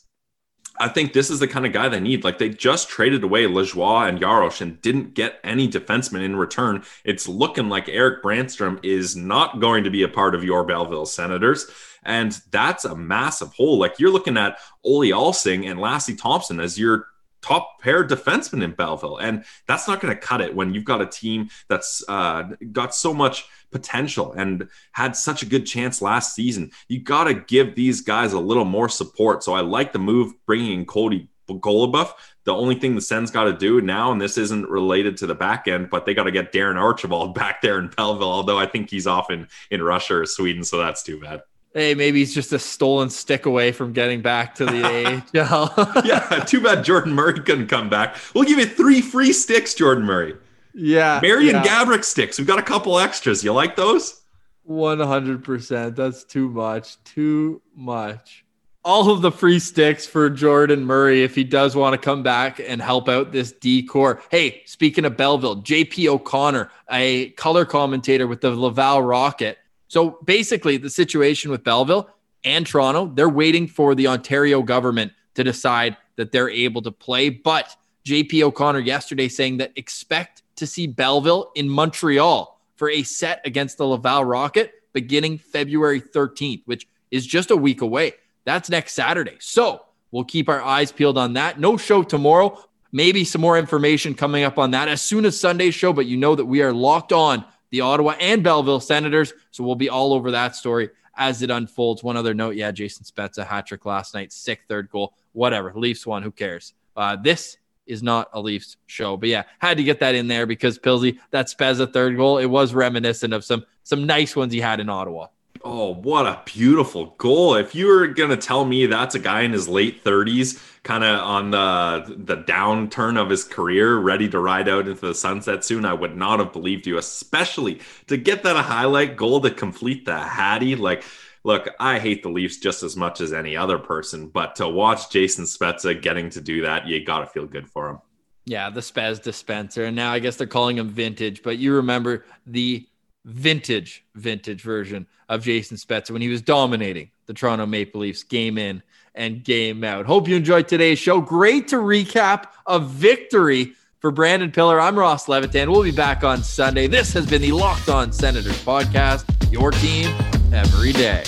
[0.81, 2.25] I think this is the kind of guy they need.
[2.25, 6.83] Like they just traded away Lajoie and Yarosh and didn't get any defensemen in return.
[7.05, 11.05] It's looking like Erik Brännström is not going to be a part of your Belleville
[11.05, 11.71] Senators.
[12.03, 13.79] And that's a massive hole.
[13.79, 17.09] Like you're looking at Olle Alsing and Lassi Thomson as your
[17.43, 19.19] top pair defenseman in Belleville.
[19.19, 22.95] And that's not going to cut it when you've got a team that's uh, got
[22.95, 26.71] so much– potential and had such a good chance last season.
[26.89, 29.43] You got to give these guys a little more support.
[29.43, 32.13] So I like the move bringing in Cody Goloubef.
[32.45, 35.35] The only thing the Sens got to do now, and this isn't related to the
[35.35, 38.31] back end, but they got to get Darren Archibald back there in Belleville.
[38.31, 41.43] Although I think he's off in in Russia or Sweden, so that's too bad.
[41.73, 46.03] Hey, maybe he's just a stolen stick away from getting back to the AHL.
[46.05, 48.17] yeah, too bad Jordan Murray couldn't come back.
[48.35, 50.37] We'll give you three free sticks, Jordan Murray.
[50.75, 51.21] Yeah.
[51.23, 51.65] Marian yeah.
[51.65, 52.39] Gaborik sticks.
[52.39, 53.45] We've got a couple extras.
[53.45, 54.21] You like those?
[54.69, 55.97] 100%.
[55.97, 57.03] That's too much.
[57.05, 58.45] Too much.
[58.83, 62.61] All of the free sticks for Jordan Murray if he does want to come back
[62.67, 64.23] and help out this D-core.
[64.31, 69.59] Hey, speaking of Belleville, JP O'Connor, a color commentator with the Laval Rocket.
[69.91, 72.09] So basically, the situation with Belleville
[72.45, 77.29] and Toronto, they're waiting for the Ontario government to decide that they're able to play.
[77.29, 77.75] But
[78.07, 83.79] JP O'Connor yesterday saying that expect to see Belleville in Montreal for a set against
[83.79, 88.13] the Laval Rocket beginning February 13th, which is just a week away.
[88.45, 89.39] That's next Saturday.
[89.41, 91.59] So we'll keep our eyes peeled on that.
[91.59, 92.63] No show tomorrow.
[92.93, 96.17] Maybe some more information coming up on that as soon as Sunday's show, but you
[96.17, 99.33] know that we are locked on the Ottawa and Belleville Senators.
[99.51, 102.03] So we'll be all over that story as it unfolds.
[102.03, 105.73] One other note, yeah, Jason Spezza hat trick last night, sick third goal, whatever.
[105.75, 106.75] Leafs won, who cares?
[106.97, 110.47] Uh, this is not a Leafs show, but yeah, had to get that in there
[110.47, 114.61] because Pilsy, that Spezza third goal, it was reminiscent of some some nice ones he
[114.61, 115.27] had in Ottawa.
[115.63, 117.55] Oh, what a beautiful goal.
[117.55, 121.05] If you were going to tell me that's a guy in his late 30s, kind
[121.05, 125.63] of on the the downturn of his career, ready to ride out into the sunset
[125.65, 129.51] soon, I would not have believed you, especially to get that a highlight goal to
[129.51, 130.77] complete the Hattie.
[130.77, 131.05] Like,
[131.45, 135.11] look, I hate the Leafs just as much as any other person, but to watch
[135.11, 137.99] Jason Spezza getting to do that, you got to feel good for him.
[138.47, 139.85] Yeah, the Spez dispenser.
[139.85, 142.87] And now I guess they're calling him vintage, but you remember the
[143.25, 148.59] vintage, vintage version of Jason Spezza when he was dominating the Toronto Maple Leafs game
[148.59, 148.83] in
[149.15, 150.07] and game out.
[150.07, 151.21] Hope you enjoyed today's show.
[151.21, 154.81] Great to recap a victory for Brandon Pillar.
[154.81, 155.71] I'm Ross Levitan.
[155.71, 156.87] We'll be back on Sunday.
[156.87, 160.15] This has been the Locked On Senators podcast, your team
[160.53, 161.23] every day.